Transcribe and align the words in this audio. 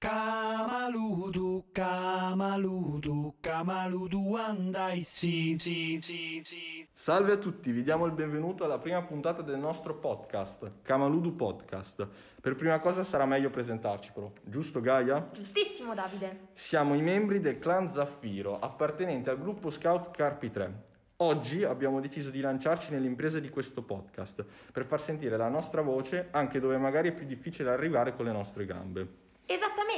Kamaludu, 0.00 1.66
Kamaludu, 1.72 3.34
Kamaludu 3.38 4.34
andai 4.34 5.02
sì, 5.02 5.56
sì, 5.58 5.98
sì, 6.00 6.40
sì. 6.42 6.86
Salve 6.90 7.32
a 7.32 7.36
tutti, 7.36 7.70
vi 7.70 7.82
diamo 7.82 8.06
il 8.06 8.12
benvenuto 8.12 8.64
alla 8.64 8.78
prima 8.78 9.02
puntata 9.02 9.42
del 9.42 9.58
nostro 9.58 9.96
podcast, 9.96 10.80
Kamaludu 10.80 11.36
Podcast. 11.36 12.08
Per 12.40 12.54
prima 12.54 12.80
cosa 12.80 13.04
sarà 13.04 13.26
meglio 13.26 13.50
presentarci 13.50 14.12
però, 14.14 14.32
giusto 14.42 14.80
Gaia? 14.80 15.28
Giustissimo 15.34 15.92
Davide. 15.92 16.48
Siamo 16.54 16.94
i 16.94 17.02
membri 17.02 17.38
del 17.40 17.58
clan 17.58 17.86
Zaffiro, 17.90 18.58
appartenenti 18.58 19.28
al 19.28 19.38
gruppo 19.38 19.68
Scout 19.68 20.12
Carpi 20.12 20.50
3. 20.50 20.82
Oggi 21.16 21.62
abbiamo 21.62 22.00
deciso 22.00 22.30
di 22.30 22.40
lanciarci 22.40 22.90
nell'impresa 22.92 23.38
di 23.38 23.50
questo 23.50 23.82
podcast 23.82 24.46
per 24.72 24.86
far 24.86 24.98
sentire 25.02 25.36
la 25.36 25.50
nostra 25.50 25.82
voce 25.82 26.28
anche 26.30 26.58
dove 26.58 26.78
magari 26.78 27.10
è 27.10 27.12
più 27.12 27.26
difficile 27.26 27.68
arrivare 27.68 28.16
con 28.16 28.24
le 28.24 28.32
nostre 28.32 28.64
gambe. 28.64 29.28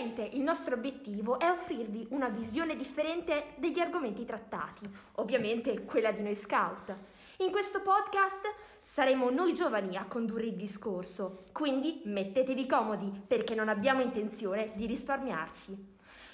Esattamente, 0.03 0.37
il 0.37 0.43
nostro 0.43 0.75
obiettivo 0.75 1.39
è 1.39 1.49
offrirvi 1.49 2.09
una 2.11 2.29
visione 2.29 2.75
differente 2.75 3.55
degli 3.57 3.79
argomenti 3.79 4.25
trattati, 4.25 4.85
ovviamente 5.17 5.85
quella 5.85 6.11
di 6.11 6.23
noi 6.23 6.35
scout. 6.35 6.93
In 7.39 7.53
questo 7.53 7.81
podcast 7.83 8.53
saremo 8.81 9.31
noi 9.31 9.55
giovani 9.55 9.97
a 9.97 10.07
condurre 10.07 10.47
il 10.47 10.57
discorso, 10.57 11.45
quindi 11.53 12.03
mettetevi 12.05 12.67
comodi 12.67 13.13
perché 13.25 13.55
non 13.55 13.69
abbiamo 13.69 14.01
intenzione 14.01 14.73
di 14.75 14.87
risparmiarci. 14.87 15.91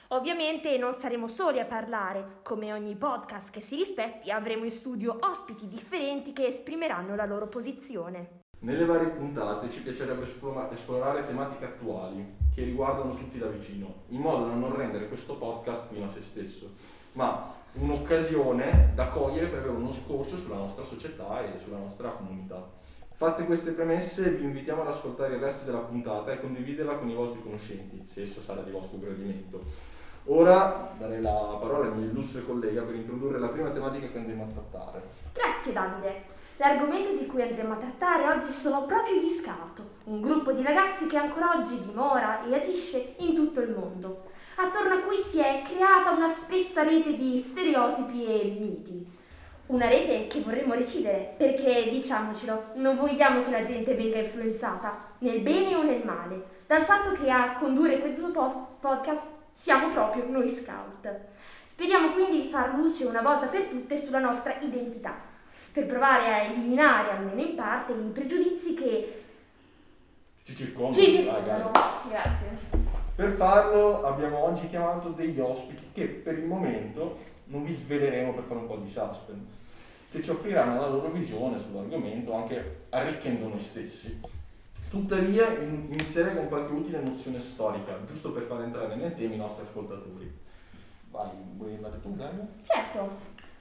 Ovviamente 0.09 0.79
non 0.79 0.95
saremo 0.95 1.27
soli 1.27 1.60
a 1.60 1.66
parlare, 1.66 2.38
come 2.43 2.73
ogni 2.73 2.96
podcast 2.96 3.51
che 3.51 3.60
si 3.60 3.77
rispetti 3.77 4.30
avremo 4.30 4.65
in 4.65 4.71
studio 4.71 5.19
ospiti 5.21 5.69
differenti 5.69 6.32
che 6.32 6.46
esprimeranno 6.46 7.15
la 7.15 7.27
loro 7.27 7.48
posizione. 7.48 8.46
Nelle 8.61 8.85
varie 8.85 9.09
puntate 9.09 9.71
ci 9.71 9.83
piacerebbe 9.83 10.25
esplora- 10.25 10.69
esplorare 10.73 11.25
tematiche 11.25 11.65
attuali 11.65 12.35
che 12.53 12.65
riguardano 12.65 13.15
tutti 13.15 13.39
da 13.39 13.47
vicino, 13.47 14.03
in 14.09 14.21
modo 14.21 14.47
da 14.47 14.55
non 14.55 14.75
rendere 14.75 15.07
questo 15.07 15.37
podcast 15.37 15.93
fino 15.93 16.07
a 16.07 16.09
se 16.09 16.21
stesso, 16.21 16.73
ma 17.13 17.55
un'occasione 17.74 18.93
da 18.97 19.09
cogliere 19.10 19.47
per 19.47 19.60
avere 19.60 19.77
uno 19.77 19.93
scorcio 19.93 20.37
sulla 20.37 20.57
nostra 20.57 20.82
società 20.82 21.41
e 21.45 21.57
sulla 21.59 21.79
nostra 21.79 22.09
comunità. 22.10 22.69
Fatte 23.13 23.45
queste 23.45 23.73
premesse, 23.73 24.30
vi 24.30 24.45
invitiamo 24.45 24.82
ad 24.82 24.88
ascoltare 24.88 25.35
il 25.35 25.41
resto 25.41 25.65
della 25.65 25.79
puntata 25.79 26.32
e 26.32 26.41
condividerla 26.41 26.95
con 26.97 27.09
i 27.09 27.15
vostri 27.15 27.41
conoscenti, 27.41 28.04
se 28.09 28.23
essa 28.23 28.41
sarà 28.41 28.63
di 28.63 28.73
vostro 28.73 28.99
gradimento. 28.99 29.63
Ora 30.25 30.95
darei 30.99 31.21
la 31.21 31.57
parola 31.60 31.87
al 31.87 31.97
mio 31.97 32.07
illustre 32.07 32.45
collega 32.45 32.82
per 32.82 32.97
introdurre 32.97 33.38
la 33.38 33.49
prima 33.49 33.71
tematica 33.71 34.09
che 34.09 34.19
andremo 34.19 34.45
a 34.45 34.47
trattare. 34.47 35.02
Grazie 35.32 35.73
Davide. 35.73 36.37
L'argomento 36.60 37.12
di 37.12 37.24
cui 37.26 37.40
andremo 37.40 37.74
a 37.74 37.76
trattare 37.76 38.26
oggi 38.26 38.51
sono 38.51 38.84
proprio 38.84 39.14
gli 39.14 39.28
scout, 39.28 39.80
un 40.06 40.20
gruppo 40.20 40.51
di 40.51 40.64
ragazzi 40.64 41.06
che 41.06 41.16
ancora 41.16 41.56
oggi 41.56 41.80
dimora 41.84 42.45
e 42.45 42.52
agisce 42.52 43.14
in 43.18 43.32
tutto 43.32 43.60
il 43.60 43.70
mondo, 43.70 44.24
attorno 44.56 44.95
a 44.95 44.98
cui 44.98 45.18
si 45.18 45.38
è 45.38 45.62
creata 45.64 46.10
una 46.10 46.26
spessa 46.26 46.82
rete 46.82 47.16
di 47.16 47.38
stereotipi 47.38 48.24
e 48.24 48.56
miti. 48.59 49.06
Una 49.66 49.86
rete 49.86 50.26
che 50.26 50.40
vorremmo 50.40 50.74
recidere 50.74 51.32
perché, 51.38 51.90
diciamocelo, 51.90 52.70
non 52.74 52.96
vogliamo 52.96 53.42
che 53.42 53.51
la 53.51 53.62
gente 53.62 53.95
venga 53.95 54.18
influenzata, 54.18 55.12
nel 55.18 55.38
bene 55.38 55.76
o 55.76 55.84
nel 55.84 56.04
male, 56.04 56.42
dal 56.66 56.82
fatto 56.82 57.12
che 57.12 57.30
a 57.30 57.54
condurre 57.54 58.01
questo 58.01 58.76
podcast 58.80 59.23
siamo 59.52 59.90
proprio 59.90 60.24
noi 60.29 60.48
scout. 60.48 61.09
Speriamo 61.66 62.10
quindi 62.14 62.40
di 62.42 62.48
far 62.48 62.74
luce 62.74 63.04
una 63.04 63.23
volta 63.23 63.46
per 63.46 63.66
tutte 63.66 63.96
sulla 63.96 64.19
nostra 64.19 64.59
identità 64.59 65.36
per 65.78 65.87
provare 65.87 66.32
a 66.32 66.43
eliminare 66.43 67.10
almeno 67.12 67.41
in 67.41 67.54
parte 67.54 67.93
i 67.93 68.10
pregiudizi 68.12 68.75
che 68.75 69.22
Ci 70.43 70.56
circondano. 70.56 71.04
ci 71.04 71.06
circondano. 71.10 71.70
Grazie. 72.09 72.47
Per 73.15 73.32
farlo 73.32 74.03
abbiamo 74.03 74.38
oggi 74.44 74.66
chiamato 74.66 75.10
degli 75.10 75.38
ospiti 75.38 75.84
che 75.93 76.06
per 76.06 76.37
il 76.38 76.47
momento 76.47 77.19
non 77.47 77.65
vi 77.65 77.72
sveleremo 77.72 78.32
per 78.32 78.44
fare 78.44 78.60
un 78.60 78.66
po' 78.66 78.76
di 78.76 78.88
suspense, 78.88 79.54
che 80.10 80.20
ci 80.20 80.30
offriranno 80.30 80.80
la 80.80 80.88
loro 80.88 81.10
visione 81.10 81.58
sull'argomento 81.60 82.34
anche 82.34 82.86
arricchendo 82.91 83.47
noi 83.48 83.60
stessi. 83.60 84.20
Tuttavia 84.91 85.48
in- 85.58 85.86
inizierei 85.91 86.34
con 86.34 86.48
qualche 86.48 86.72
utile 86.72 87.00
nozione 87.00 87.38
storica, 87.38 87.98
giusto 88.04 88.32
per 88.32 88.44
far 88.44 88.62
entrare 88.62 88.97
nel 88.97 89.14
tema 89.14 89.34
i 89.34 89.38
nostri 89.38 89.62
ascoltatori. 89.64 90.30
Vai, 91.10 91.28
vuoi 91.56 91.74
andare 91.74 92.00
tu, 92.00 92.16
Gaia? 92.16 92.47
Certo, 92.62 93.10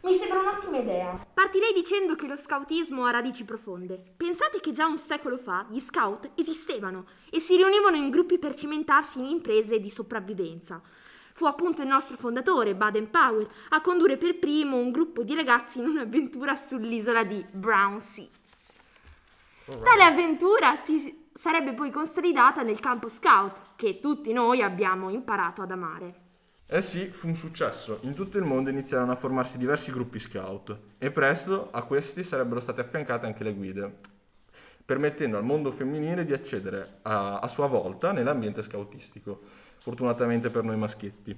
mi 0.01 0.15
sembra 0.15 0.39
un'ottima 0.39 0.77
idea. 0.77 1.27
Partirei 1.33 1.73
dicendo 1.73 2.15
che 2.15 2.27
lo 2.27 2.35
scoutismo 2.35 3.05
ha 3.05 3.11
radici 3.11 3.43
profonde. 3.43 4.01
Pensate 4.15 4.59
che 4.59 4.71
già 4.71 4.85
un 4.85 4.97
secolo 4.97 5.37
fa 5.37 5.65
gli 5.69 5.79
scout 5.79 6.31
esistevano 6.35 7.05
e 7.29 7.39
si 7.39 7.55
riunivano 7.55 7.95
in 7.95 8.09
gruppi 8.09 8.37
per 8.37 8.55
cimentarsi 8.55 9.19
in 9.19 9.25
imprese 9.25 9.79
di 9.79 9.89
sopravvivenza. 9.89 10.81
Fu 11.33 11.45
appunto 11.45 11.81
il 11.81 11.87
nostro 11.87 12.17
fondatore, 12.17 12.73
Baden 12.73 13.09
Powell, 13.11 13.47
a 13.69 13.81
condurre 13.81 14.17
per 14.17 14.39
primo 14.39 14.77
un 14.77 14.91
gruppo 14.91 15.23
di 15.23 15.35
ragazzi 15.35 15.77
in 15.79 15.87
un'avventura 15.87 16.55
sull'isola 16.55 17.23
di 17.23 17.45
Brown 17.51 17.99
Sea. 18.01 18.27
Tale 19.65 20.03
avventura 20.03 20.75
si 20.77 21.27
sarebbe 21.33 21.73
poi 21.73 21.91
consolidata 21.91 22.63
nel 22.63 22.79
campo 22.79 23.09
scout, 23.09 23.75
che 23.75 23.99
tutti 23.99 24.33
noi 24.33 24.63
abbiamo 24.63 25.09
imparato 25.09 25.61
ad 25.61 25.71
amare. 25.71 26.26
Eh 26.69 26.81
sì, 26.81 27.05
fu 27.07 27.27
un 27.27 27.35
successo. 27.35 27.99
In 28.01 28.13
tutto 28.13 28.37
il 28.37 28.43
mondo 28.43 28.69
iniziarono 28.69 29.13
a 29.13 29.15
formarsi 29.15 29.57
diversi 29.57 29.89
gruppi 29.89 30.19
scout 30.19 30.77
e 30.97 31.11
presto 31.11 31.69
a 31.71 31.83
questi 31.83 32.23
sarebbero 32.23 32.59
state 32.59 32.81
affiancate 32.81 33.25
anche 33.25 33.45
le 33.45 33.53
guide, 33.53 33.95
permettendo 34.83 35.37
al 35.37 35.45
mondo 35.45 35.71
femminile 35.71 36.25
di 36.25 36.33
accedere 36.33 36.99
a, 37.03 37.39
a 37.39 37.47
sua 37.47 37.67
volta 37.67 38.11
nell'ambiente 38.11 38.61
scoutistico, 38.61 39.39
fortunatamente 39.77 40.49
per 40.49 40.65
noi 40.65 40.75
maschietti. 40.75 41.33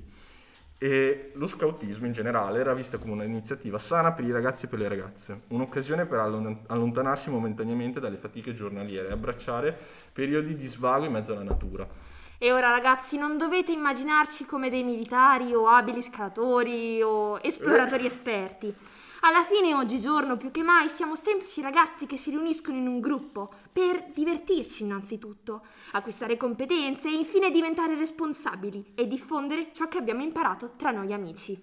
E 0.80 1.32
lo 1.36 1.46
scoutismo 1.46 2.08
in 2.08 2.12
generale 2.12 2.60
era 2.60 2.74
visto 2.74 2.98
come 2.98 3.12
un'iniziativa 3.12 3.78
sana 3.78 4.14
per 4.14 4.26
i 4.26 4.32
ragazzi 4.32 4.66
e 4.66 4.68
per 4.68 4.80
le 4.80 4.88
ragazze, 4.88 5.42
un'occasione 5.50 6.08
per 6.08 6.20
allon- 6.20 6.62
allontanarsi 6.66 7.30
momentaneamente 7.30 8.00
dalle 8.00 8.18
fatiche 8.18 8.56
giornaliere 8.56 9.10
e 9.10 9.12
abbracciare 9.12 9.78
periodi 10.12 10.56
di 10.56 10.66
svago 10.66 11.06
in 11.06 11.12
mezzo 11.12 11.34
alla 11.34 11.44
natura. 11.44 12.18
E 12.42 12.54
ora 12.54 12.70
ragazzi 12.70 13.18
non 13.18 13.38
dovete 13.38 13.74
immaginarci 13.74 14.46
come 14.46 14.70
dei 14.70 14.82
militari 14.82 15.54
o 15.54 15.68
abili 15.68 16.02
scalatori 16.02 17.02
o 17.02 17.38
esploratori 17.42 18.06
esperti. 18.08 18.74
Alla 19.22 19.44
fine 19.44 19.74
oggigiorno 19.74 20.38
più 20.38 20.50
che 20.50 20.64
mai 20.64 20.88
siamo 20.88 21.16
semplici 21.16 21.60
ragazzi 21.60 22.06
che 22.06 22.16
si 22.16 22.30
riuniscono 22.30 22.78
in 22.78 22.88
un 22.88 23.02
gruppo 23.02 23.52
per 23.74 24.12
divertirci 24.14 24.84
innanzitutto, 24.84 25.64
acquistare 25.92 26.38
competenze 26.38 27.10
e 27.10 27.16
infine 27.16 27.52
diventare 27.52 27.98
responsabili 27.98 28.94
e 28.96 29.06
diffondere 29.06 29.74
ciò 29.74 29.90
che 29.90 29.98
abbiamo 29.98 30.24
imparato 30.24 30.76
tra 30.78 30.92
noi 30.92 31.12
amici. 31.12 31.62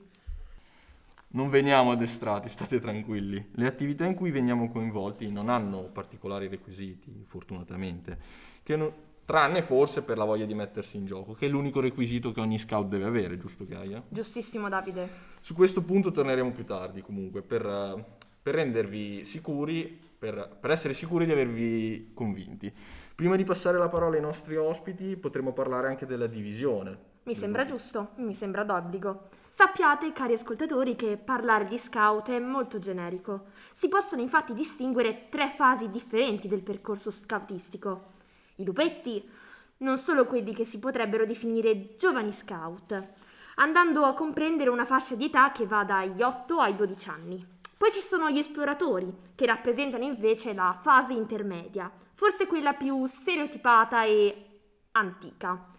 Non 1.28 1.48
veniamo 1.48 1.92
addestrati, 1.92 2.50
state 2.50 2.80
tranquilli. 2.80 3.48
Le 3.52 3.66
attività 3.66 4.04
in 4.04 4.14
cui 4.14 4.30
veniamo 4.30 4.70
coinvolti 4.70 5.32
non 5.32 5.48
hanno 5.48 5.84
particolari 5.84 6.48
requisiti, 6.48 7.24
fortunatamente, 7.26 8.18
che 8.62 8.76
non- 8.76 8.92
tranne 9.26 9.60
forse 9.60 10.02
per 10.02 10.16
la 10.16 10.24
voglia 10.24 10.46
di 10.46 10.54
mettersi 10.54 10.96
in 10.96 11.04
gioco, 11.04 11.34
che 11.34 11.46
è 11.46 11.48
l'unico 11.48 11.80
requisito 11.80 12.32
che 12.32 12.40
ogni 12.40 12.58
scout 12.58 12.86
deve 12.86 13.04
avere, 13.04 13.36
giusto 13.36 13.66
Gaia? 13.66 14.02
Giustissimo 14.08 14.68
Davide. 14.68 15.34
Su 15.40 15.52
questo 15.52 15.82
punto 15.82 16.12
torneremo 16.12 16.52
più 16.52 16.64
tardi 16.64 17.02
comunque, 17.02 17.42
per, 17.42 18.04
per 18.40 18.54
rendervi 18.54 19.24
sicuri, 19.24 20.00
per, 20.16 20.56
per 20.58 20.70
essere 20.70 20.94
sicuri 20.94 21.26
di 21.26 21.32
avervi 21.32 22.12
convinti. 22.14 22.72
Prima 23.14 23.34
di 23.34 23.44
passare 23.44 23.78
la 23.78 23.88
parola 23.88 24.14
ai 24.14 24.22
nostri 24.22 24.56
ospiti 24.56 25.16
potremo 25.16 25.52
parlare 25.52 25.88
anche 25.88 26.06
della 26.06 26.28
divisione. 26.28 27.14
Mi 27.24 27.34
sembra 27.34 27.64
giusto, 27.64 28.10
mi 28.16 28.34
sembra 28.34 28.62
d'obbligo. 28.62 29.28
Sappiate, 29.48 30.12
cari 30.12 30.34
ascoltatori, 30.34 30.94
che 30.94 31.16
parlare 31.16 31.66
di 31.66 31.78
scout 31.78 32.30
è 32.30 32.38
molto 32.38 32.78
generico. 32.78 33.46
Si 33.72 33.88
possono 33.88 34.22
infatti 34.22 34.52
distinguere 34.52 35.28
tre 35.30 35.54
fasi 35.56 35.90
differenti 35.90 36.46
del 36.46 36.62
percorso 36.62 37.10
scoutistico. 37.10 38.14
I 38.56 38.64
lupetti, 38.64 39.28
non 39.78 39.98
solo 39.98 40.24
quelli 40.26 40.54
che 40.54 40.64
si 40.64 40.78
potrebbero 40.78 41.26
definire 41.26 41.96
giovani 41.96 42.32
scout, 42.32 43.08
andando 43.56 44.04
a 44.04 44.14
comprendere 44.14 44.70
una 44.70 44.84
fascia 44.84 45.14
di 45.14 45.26
età 45.26 45.52
che 45.52 45.66
va 45.66 45.84
dagli 45.84 46.22
8 46.22 46.60
ai 46.60 46.74
12 46.74 47.08
anni. 47.08 47.46
Poi 47.76 47.92
ci 47.92 48.00
sono 48.00 48.30
gli 48.30 48.38
esploratori, 48.38 49.14
che 49.34 49.44
rappresentano 49.44 50.04
invece 50.04 50.54
la 50.54 50.78
fase 50.82 51.12
intermedia, 51.12 51.90
forse 52.14 52.46
quella 52.46 52.72
più 52.72 53.04
stereotipata 53.04 54.04
e 54.04 54.60
antica. 54.92 55.74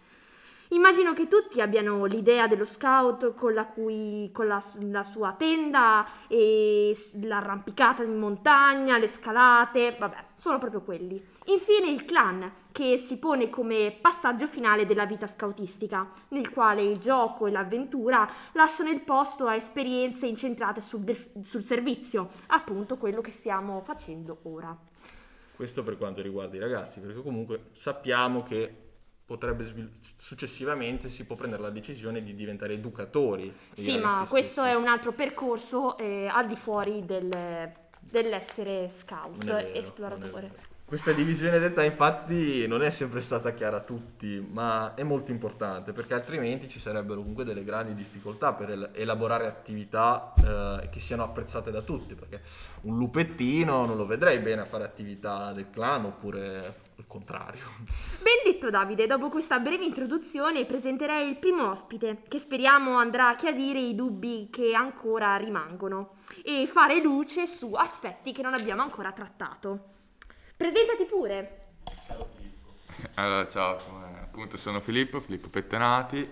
Immagino 0.70 1.14
che 1.14 1.28
tutti 1.28 1.62
abbiano 1.62 2.04
l'idea 2.04 2.46
dello 2.46 2.66
scout 2.66 3.34
con 3.34 3.54
la, 3.54 3.64
cui, 3.64 4.28
con 4.32 4.46
la, 4.46 4.62
la 4.80 5.02
sua 5.02 5.32
tenda 5.32 6.06
e 6.28 6.94
l'arrampicata 7.22 8.02
in 8.02 8.18
montagna, 8.18 8.98
le 8.98 9.08
scalate, 9.08 9.96
vabbè, 9.98 10.24
sono 10.34 10.58
proprio 10.58 10.82
quelli. 10.82 11.24
Infine 11.46 11.88
il 11.88 12.04
clan, 12.04 12.52
che 12.70 12.98
si 12.98 13.16
pone 13.16 13.48
come 13.48 13.96
passaggio 13.98 14.46
finale 14.46 14.84
della 14.84 15.06
vita 15.06 15.26
scoutistica, 15.26 16.06
nel 16.28 16.50
quale 16.50 16.82
il 16.82 16.98
gioco 16.98 17.46
e 17.46 17.50
l'avventura 17.50 18.28
lasciano 18.52 18.90
il 18.90 19.00
posto 19.00 19.46
a 19.46 19.54
esperienze 19.54 20.26
incentrate 20.26 20.82
sul, 20.82 21.00
de- 21.00 21.32
sul 21.44 21.62
servizio, 21.62 22.28
appunto 22.48 22.98
quello 22.98 23.22
che 23.22 23.30
stiamo 23.30 23.80
facendo 23.80 24.40
ora. 24.42 24.76
Questo 25.56 25.82
per 25.82 25.96
quanto 25.96 26.20
riguarda 26.20 26.56
i 26.56 26.60
ragazzi, 26.60 27.00
perché 27.00 27.22
comunque 27.22 27.70
sappiamo 27.72 28.42
che 28.42 28.87
potrebbe 29.28 29.90
successivamente 30.16 31.10
si 31.10 31.26
può 31.26 31.36
prendere 31.36 31.60
la 31.60 31.68
decisione 31.68 32.22
di 32.22 32.34
diventare 32.34 32.72
educatori. 32.72 33.54
Sì, 33.74 33.98
ma 33.98 34.24
questo 34.26 34.62
stessi. 34.62 34.68
è 34.70 34.74
un 34.74 34.86
altro 34.86 35.12
percorso 35.12 35.98
eh, 35.98 36.26
al 36.26 36.46
di 36.46 36.56
fuori 36.56 37.04
del- 37.04 37.70
dell'essere 38.00 38.90
scout, 38.96 39.44
vero, 39.44 39.68
esploratore. 39.74 40.77
Questa 40.88 41.12
divisione 41.12 41.58
d'età 41.58 41.84
infatti 41.84 42.66
non 42.66 42.82
è 42.82 42.88
sempre 42.88 43.20
stata 43.20 43.52
chiara 43.52 43.76
a 43.76 43.80
tutti, 43.80 44.42
ma 44.50 44.94
è 44.94 45.02
molto 45.02 45.30
importante 45.30 45.92
perché 45.92 46.14
altrimenti 46.14 46.66
ci 46.66 46.78
sarebbero 46.78 47.20
comunque 47.20 47.44
delle 47.44 47.62
grandi 47.62 47.92
difficoltà 47.94 48.54
per 48.54 48.70
el- 48.70 48.90
elaborare 48.94 49.46
attività 49.46 50.32
eh, 50.38 50.88
che 50.88 50.98
siano 50.98 51.24
apprezzate 51.24 51.70
da 51.70 51.82
tutti, 51.82 52.14
perché 52.14 52.40
un 52.84 52.96
lupettino 52.96 53.84
non 53.84 53.98
lo 53.98 54.06
vedrei 54.06 54.38
bene 54.38 54.62
a 54.62 54.64
fare 54.64 54.84
attività 54.84 55.52
del 55.52 55.68
clan 55.68 56.06
oppure 56.06 56.76
il 56.96 57.04
contrario. 57.06 57.64
Ben 58.22 58.40
detto 58.50 58.70
Davide, 58.70 59.06
dopo 59.06 59.28
questa 59.28 59.58
breve 59.58 59.84
introduzione 59.84 60.64
presenterei 60.64 61.28
il 61.28 61.36
primo 61.36 61.70
ospite, 61.70 62.22
che 62.26 62.38
speriamo 62.38 62.96
andrà 62.96 63.28
a 63.28 63.34
chiarire 63.34 63.78
i 63.78 63.94
dubbi 63.94 64.48
che 64.50 64.72
ancora 64.72 65.36
rimangono 65.36 66.14
e 66.42 66.66
fare 66.66 67.02
luce 67.02 67.46
su 67.46 67.74
aspetti 67.74 68.32
che 68.32 68.40
non 68.40 68.54
abbiamo 68.54 68.80
ancora 68.80 69.12
trattato. 69.12 69.96
Presentati 70.58 71.04
pure. 71.04 71.66
Allora, 73.14 73.46
ciao, 73.46 73.76
come- 73.76 74.18
appunto 74.22 74.56
sono 74.56 74.80
Filippo, 74.80 75.20
Filippo 75.20 75.48
Pettenati 75.48 76.28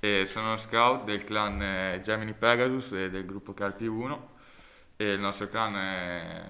e 0.00 0.24
sono 0.26 0.56
scout 0.56 1.04
del 1.04 1.22
clan 1.22 1.62
eh, 1.62 2.00
Gemini 2.02 2.32
Pegasus 2.32 2.90
e 2.90 3.08
del 3.08 3.24
gruppo 3.24 3.54
Carpi 3.54 3.86
1 3.86 4.30
e 4.96 5.12
il 5.12 5.20
nostro 5.20 5.46
clan 5.48 5.76
è 5.76 6.46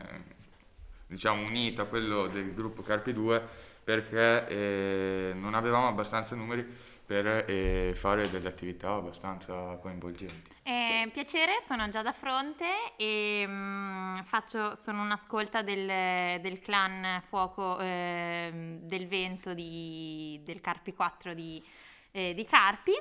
diciamo 1.07 1.43
unito 1.43 1.83
a 1.83 1.85
quello 1.85 2.29
del 2.29 2.55
gruppo 2.55 2.81
Carpi 2.81 3.13
2 3.13 3.47
perché 3.85 4.49
eh, 4.49 5.33
non 5.35 5.53
avevamo 5.53 5.87
abbastanza 5.87 6.35
numeri 6.35 6.67
per 7.05 7.45
eh, 7.47 7.93
fare 7.95 8.31
delle 8.31 8.49
attività 8.49 8.95
abbastanza 8.95 9.77
coinvolgenti. 9.83 10.51
Eh, 10.63 10.88
piacere, 11.13 11.61
sono 11.61 11.89
Giada 11.89 12.13
Fronte 12.13 12.67
e 12.97 13.45
mm, 13.47 14.19
faccio, 14.25 14.75
sono 14.75 15.03
un'ascolta 15.03 15.63
del, 15.63 16.41
del 16.41 16.59
clan 16.59 17.23
Fuoco 17.29 17.79
ehm, 17.79 18.81
del 18.81 19.07
Vento 19.07 19.55
di- 19.55 20.41
del 20.45 20.61
Carpi 20.61 20.93
4 20.93 21.35
di, 21.35 21.63
eh, 22.11 22.35
di 22.35 22.45
Carpi. 22.45 22.93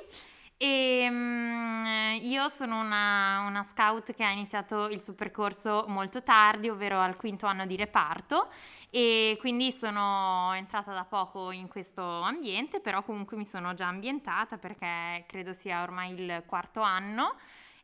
E 0.56 1.08
mm, 1.10 1.84
io 2.22 2.48
sono 2.48 2.80
una, 2.80 3.44
una 3.46 3.64
scout 3.64 4.12
che 4.14 4.24
ha 4.24 4.30
iniziato 4.30 4.88
il 4.88 5.02
suo 5.02 5.14
percorso 5.14 5.84
molto 5.88 6.22
tardi, 6.22 6.68
ovvero 6.68 7.00
al 7.00 7.16
quinto 7.16 7.46
anno 7.46 7.66
di 7.66 7.76
reparto 7.76 8.48
e 8.90 9.36
quindi 9.40 9.70
sono 9.72 10.52
entrata 10.54 10.92
da 10.92 11.04
poco 11.04 11.50
in 11.50 11.68
questo 11.68 12.02
ambiente, 12.02 12.80
però 12.80 13.02
comunque 13.02 13.36
mi 13.36 13.44
sono 13.44 13.74
già 13.74 13.86
ambientata 13.86 14.56
perché 14.56 15.24
credo 15.26 15.52
sia 15.52 15.82
ormai 15.82 16.12
il 16.12 16.42
quarto 16.46 16.80
anno 16.80 17.36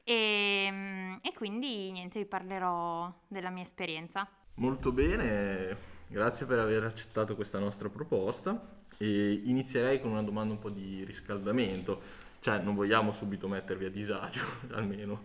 e, 0.05 0.69
mm, 0.71 1.15
e 1.23 1.33
quindi 1.35 1.91
niente, 1.91 2.19
vi 2.19 2.27
parlerò 2.27 3.13
della 3.27 3.51
mia 3.51 3.65
esperienza. 3.65 4.29
Molto 4.57 4.93
bene, 4.93 5.77
grazie 6.07 6.47
per 6.47 6.61
aver 6.61 6.85
accettato 6.85 7.35
questa 7.35 7.59
nostra 7.59 7.89
proposta 7.89 8.83
e 8.99 9.43
inizierei 9.45 10.01
con 10.01 10.13
una 10.13 10.23
domanda 10.23 10.53
un 10.53 10.61
po' 10.61 10.71
di 10.71 11.03
riscaldamento, 11.05 12.01
cioè 12.41 12.61
non 12.61 12.75
vogliamo 12.75 13.11
subito 13.11 13.49
mettervi 13.49 13.87
a 13.87 13.91
disagio, 13.91 14.45
almeno. 14.73 15.23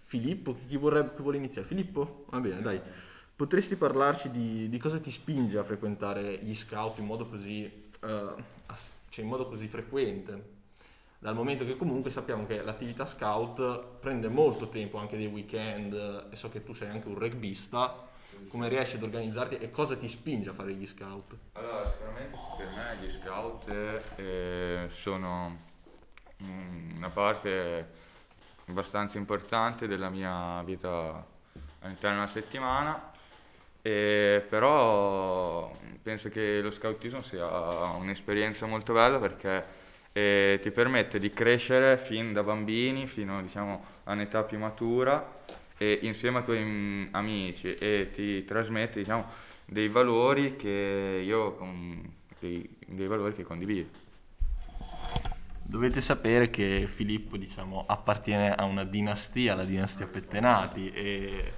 Filippo, 0.00 0.56
chi, 0.66 0.76
vorrebbe, 0.76 1.14
chi 1.16 1.22
vuole 1.22 1.36
iniziare? 1.36 1.66
Filippo? 1.66 2.26
Va 2.30 2.38
bene, 2.38 2.62
dai. 2.62 2.80
Potresti 3.36 3.74
parlarci 3.74 4.30
di, 4.30 4.68
di 4.68 4.78
cosa 4.78 5.00
ti 5.00 5.10
spinge 5.10 5.58
a 5.58 5.64
frequentare 5.64 6.38
gli 6.38 6.54
scout 6.54 6.98
in 6.98 7.06
modo 7.06 7.26
così, 7.26 7.68
ass- 8.00 8.90
cioè 9.08 9.24
in 9.24 9.30
modo 9.30 9.48
così 9.48 9.66
frequente? 9.66 10.53
Dal 11.24 11.34
momento 11.34 11.64
che 11.64 11.78
comunque 11.78 12.10
sappiamo 12.10 12.44
che 12.44 12.62
l'attività 12.62 13.06
scout 13.06 13.98
prende 13.98 14.28
molto 14.28 14.68
tempo, 14.68 14.98
anche 14.98 15.16
dei 15.16 15.24
weekend, 15.24 15.94
eh, 15.94 16.34
e 16.34 16.36
so 16.36 16.50
che 16.50 16.62
tu 16.62 16.74
sei 16.74 16.90
anche 16.90 17.08
un 17.08 17.18
rugbista, 17.18 17.96
come 18.48 18.68
riesci 18.68 18.96
ad 18.96 19.04
organizzarti 19.04 19.56
e 19.56 19.70
cosa 19.70 19.96
ti 19.96 20.06
spinge 20.06 20.50
a 20.50 20.52
fare 20.52 20.74
gli 20.74 20.86
scout? 20.86 21.34
Allora, 21.52 21.90
sicuramente 21.90 22.36
per 22.58 22.66
me 22.66 22.98
gli 23.00 23.10
scout 23.10 23.68
eh, 24.16 24.88
sono 24.90 25.58
una 26.40 27.08
parte 27.08 27.88
abbastanza 28.66 29.16
importante 29.16 29.86
della 29.86 30.10
mia 30.10 30.60
vita 30.62 31.24
all'interno 31.78 32.16
della 32.16 32.30
settimana, 32.30 33.12
e 33.80 34.44
però 34.46 35.74
penso 36.02 36.28
che 36.28 36.60
lo 36.60 36.70
scoutismo 36.70 37.22
sia 37.22 37.46
un'esperienza 37.46 38.66
molto 38.66 38.92
bella 38.92 39.18
perché 39.18 39.83
eh, 40.16 40.60
ti 40.62 40.70
permette 40.70 41.18
di 41.18 41.32
crescere 41.32 41.98
fin 41.98 42.32
da 42.32 42.44
bambini 42.44 43.08
fino 43.08 43.42
diciamo, 43.42 43.84
a 44.04 44.42
più 44.44 44.58
matura 44.58 45.42
e 45.76 45.98
insieme 46.02 46.38
ai 46.38 46.44
tuoi 46.44 46.62
mm, 46.62 47.06
amici 47.10 47.74
e 47.74 48.12
ti 48.14 48.44
trasmette 48.44 49.00
diciamo, 49.00 49.26
dei 49.64 49.88
valori 49.88 50.54
che 50.54 51.20
io 51.24 51.58
dei, 52.38 52.76
dei 52.86 53.08
valori 53.08 53.34
che 53.34 53.42
condivido. 53.42 54.02
Dovete 55.66 56.00
sapere 56.00 56.48
che 56.48 56.86
Filippo, 56.86 57.36
diciamo, 57.36 57.84
appartiene 57.84 58.54
a 58.54 58.64
una 58.64 58.84
dinastia, 58.84 59.56
la 59.56 59.64
dinastia 59.64 60.06
Pettenati, 60.06 60.92
e 60.92 61.52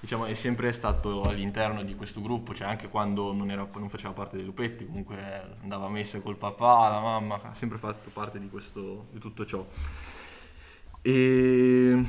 diciamo, 0.00 0.24
è 0.24 0.34
sempre 0.34 0.72
stato 0.72 1.22
all'interno 1.22 1.82
di 1.82 1.94
questo 1.94 2.22
gruppo, 2.22 2.54
cioè 2.54 2.66
anche 2.66 2.88
quando 2.88 3.32
non, 3.32 3.50
era- 3.50 3.68
non 3.74 3.90
faceva 3.90 4.12
parte 4.12 4.36
dei 4.36 4.46
lupetti, 4.46 4.86
comunque 4.86 5.56
andava 5.60 5.86
a 5.86 5.90
messa 5.90 6.20
col 6.20 6.36
papà, 6.36 6.88
la 6.88 7.00
mamma, 7.00 7.40
ha 7.42 7.54
sempre 7.54 7.78
fatto 7.78 8.08
parte 8.10 8.40
di, 8.40 8.48
questo, 8.48 9.06
di 9.10 9.18
tutto 9.18 9.44
ciò. 9.44 9.64
E 11.02 12.04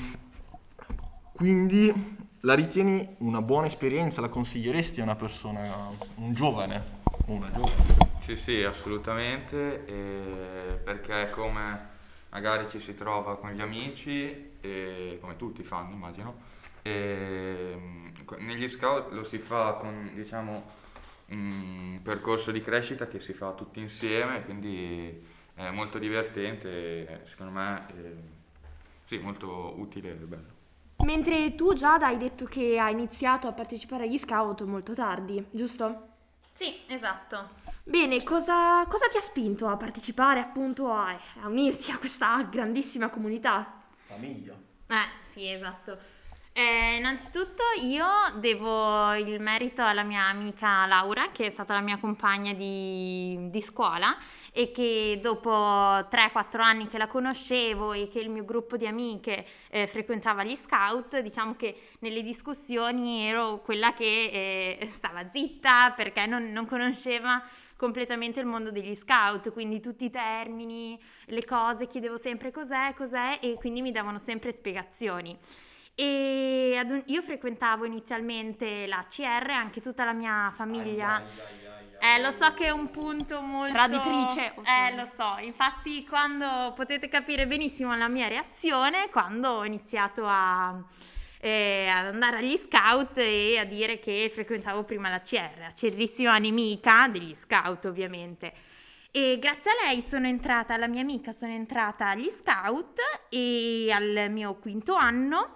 quindi 1.33 2.17
la 2.41 2.53
ritieni 2.53 3.15
una 3.19 3.41
buona 3.41 3.67
esperienza? 3.67 4.21
La 4.21 4.29
consiglieresti 4.29 5.01
a 5.01 5.03
una 5.03 5.15
persona, 5.15 5.89
un 6.15 6.33
giovane? 6.33 6.99
Una 7.25 7.51
giovane? 7.51 8.09
Sì, 8.21 8.35
sì, 8.35 8.63
assolutamente, 8.63 10.79
perché 10.83 11.29
come 11.31 11.89
magari 12.29 12.69
ci 12.69 12.79
si 12.79 12.95
trova 12.95 13.37
con 13.37 13.51
gli 13.51 13.61
amici, 13.61 14.50
e 14.61 15.17
come 15.19 15.35
tutti 15.35 15.63
fanno 15.63 15.93
immagino, 15.93 16.35
e, 16.81 17.73
mm, 17.75 18.07
negli 18.39 18.69
scout 18.69 19.11
lo 19.11 19.23
si 19.23 19.37
fa 19.37 19.73
con 19.73 20.11
diciamo 20.13 20.79
un 21.27 21.99
percorso 22.03 22.51
di 22.51 22.61
crescita 22.61 23.07
che 23.07 23.19
si 23.19 23.33
fa 23.33 23.51
tutti 23.51 23.79
insieme, 23.79 24.43
quindi 24.43 25.25
è 25.53 25.69
molto 25.69 25.97
divertente, 25.97 26.69
e 27.07 27.19
secondo 27.25 27.51
me 27.51 27.85
eh, 27.95 28.15
sì, 29.05 29.17
molto 29.17 29.73
utile 29.77 30.11
e 30.11 30.13
bello. 30.15 30.59
Mentre 31.03 31.55
tu 31.55 31.73
Giada 31.73 32.07
hai 32.07 32.17
detto 32.17 32.45
che 32.45 32.77
hai 32.79 32.93
iniziato 32.93 33.47
a 33.47 33.53
partecipare 33.53 34.03
agli 34.03 34.17
scout 34.17 34.61
molto 34.63 34.93
tardi, 34.93 35.43
giusto? 35.49 36.09
Sì, 36.53 36.75
esatto. 36.87 37.59
Bene, 37.83 38.21
cosa, 38.23 38.85
cosa 38.87 39.07
ti 39.07 39.17
ha 39.17 39.21
spinto 39.21 39.67
a 39.67 39.77
partecipare 39.77 40.39
appunto 40.39 40.91
a, 40.91 41.09
a 41.41 41.47
unirti 41.47 41.91
a 41.91 41.97
questa 41.97 42.41
grandissima 42.43 43.09
comunità? 43.09 43.80
Famiglia. 44.11 44.53
Eh, 44.87 45.29
sì, 45.29 45.49
esatto. 45.49 46.19
Eh, 46.53 46.97
innanzitutto 46.97 47.63
io 47.81 48.05
devo 48.39 49.13
il 49.13 49.39
merito 49.39 49.83
alla 49.83 50.03
mia 50.03 50.25
amica 50.25 50.85
Laura, 50.85 51.31
che 51.31 51.45
è 51.45 51.49
stata 51.49 51.73
la 51.73 51.79
mia 51.79 51.97
compagna 51.97 52.51
di, 52.51 53.49
di 53.49 53.61
scuola 53.61 54.17
e 54.51 54.73
che 54.73 55.17
dopo 55.21 55.49
3-4 55.49 56.59
anni 56.59 56.89
che 56.89 56.97
la 56.97 57.07
conoscevo 57.07 57.93
e 57.93 58.09
che 58.09 58.19
il 58.19 58.29
mio 58.29 58.43
gruppo 58.43 58.75
di 58.75 58.85
amiche 58.85 59.45
eh, 59.69 59.87
frequentava 59.87 60.43
gli 60.43 60.57
scout, 60.57 61.19
diciamo 61.19 61.55
che 61.55 61.73
nelle 61.99 62.21
discussioni 62.21 63.23
ero 63.23 63.61
quella 63.61 63.93
che 63.93 64.77
eh, 64.77 64.89
stava 64.91 65.29
zitta 65.29 65.91
perché 65.91 66.25
non, 66.25 66.51
non 66.51 66.65
conosceva 66.65 67.41
completamente 67.81 68.39
il 68.39 68.45
mondo 68.45 68.69
degli 68.69 68.93
scout, 68.93 69.51
quindi 69.51 69.79
tutti 69.79 70.05
i 70.05 70.11
termini, 70.11 71.01
le 71.25 71.43
cose, 71.45 71.87
chiedevo 71.87 72.15
sempre 72.15 72.51
cos'è, 72.51 72.93
cos'è 72.95 73.39
e 73.41 73.55
quindi 73.55 73.81
mi 73.81 73.91
davano 73.91 74.19
sempre 74.19 74.51
spiegazioni. 74.51 75.35
E 75.95 76.79
un- 76.87 77.01
io 77.07 77.23
frequentavo 77.23 77.85
inizialmente 77.85 78.85
la 78.85 79.03
CR, 79.09 79.49
anche 79.49 79.81
tutta 79.81 80.05
la 80.05 80.13
mia 80.13 80.51
famiglia. 80.55 81.23
Eh, 81.99 82.21
lo 82.21 82.29
so 82.29 82.53
che 82.53 82.67
è 82.67 82.69
un 82.69 82.91
punto 82.91 83.41
molto... 83.41 83.73
Traditrice, 83.73 84.53
Eh, 84.63 84.95
lo 84.95 85.05
so. 85.07 85.37
Infatti 85.41 86.05
quando 86.05 86.73
potete 86.75 87.07
capire 87.07 87.47
benissimo 87.47 87.95
la 87.95 88.07
mia 88.07 88.27
reazione, 88.27 89.09
quando 89.09 89.49
ho 89.49 89.65
iniziato 89.65 90.23
a, 90.27 90.79
eh, 91.41 91.87
ad 91.87 92.05
andare 92.05 92.37
agli 92.37 92.55
scout 92.55 93.17
e 93.17 93.57
a 93.57 93.65
dire 93.65 93.97
che 93.97 94.29
frequentavo 94.31 94.83
prima 94.83 95.09
la 95.09 95.21
CR, 95.21 95.57
la 95.59 95.73
cerrissima 95.73 96.37
nemica 96.37 97.07
degli 97.07 97.33
scout 97.33 97.85
ovviamente. 97.85 98.53
E 99.11 99.37
grazie 99.39 99.71
a 99.71 99.87
lei 99.87 100.01
sono 100.01 100.27
entrata, 100.27 100.75
alla 100.75 100.87
mia 100.87 101.01
amica 101.01 101.31
sono 101.33 101.51
entrata 101.51 102.09
agli 102.09 102.29
scout 102.29 102.99
e 103.29 103.91
al 103.91 104.27
mio 104.29 104.53
quinto 104.55 104.93
anno 104.93 105.55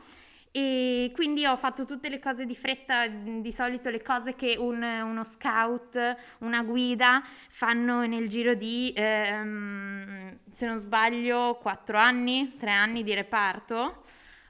e 0.52 1.12
quindi 1.14 1.46
ho 1.46 1.56
fatto 1.58 1.86
tutte 1.86 2.10
le 2.10 2.20
cose 2.20 2.46
di 2.46 2.56
fretta, 2.56 3.08
di 3.08 3.52
solito 3.52 3.90
le 3.90 4.02
cose 4.02 4.36
che 4.36 4.56
un- 4.58 4.82
uno 4.82 5.24
scout, 5.24 6.16
una 6.40 6.64
guida 6.64 7.22
fanno 7.50 8.06
nel 8.06 8.28
giro 8.28 8.56
di, 8.56 8.92
ehm, 8.96 10.38
se 10.52 10.66
non 10.66 10.80
sbaglio, 10.80 11.58
4 11.62 11.98
anni, 11.98 12.56
3 12.58 12.72
anni 12.72 13.04
di 13.04 13.14
reparto. 13.14 14.04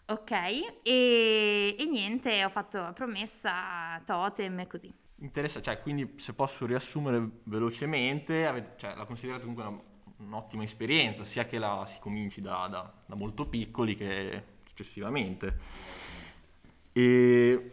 Ok, 0.07 0.31
e, 0.83 1.75
e 1.79 1.85
niente, 1.85 2.43
ho 2.45 2.49
fatto 2.49 2.91
promessa, 2.93 3.99
totem 4.05 4.59
e 4.59 4.67
così. 4.67 4.93
Interessa, 5.19 5.61
cioè, 5.61 5.81
quindi 5.81 6.13
se 6.17 6.33
posso 6.33 6.65
riassumere 6.67 7.27
velocemente, 7.43 8.45
avete- 8.45 8.73
cioè, 8.77 8.95
la 8.95 9.05
considerate 9.05 9.45
comunque 9.45 9.65
una- 9.65 9.81
un'ottima 10.17 10.63
esperienza, 10.63 11.23
sia 11.23 11.45
che 11.45 11.57
la 11.57 11.85
si 11.87 11.99
cominci 11.99 12.39
da, 12.41 12.67
da- 12.69 12.93
da 13.05 13.15
molto 13.15 13.47
piccoli 13.47 13.95
che 13.95 14.43
successivamente. 14.65 15.57
E 16.91 17.71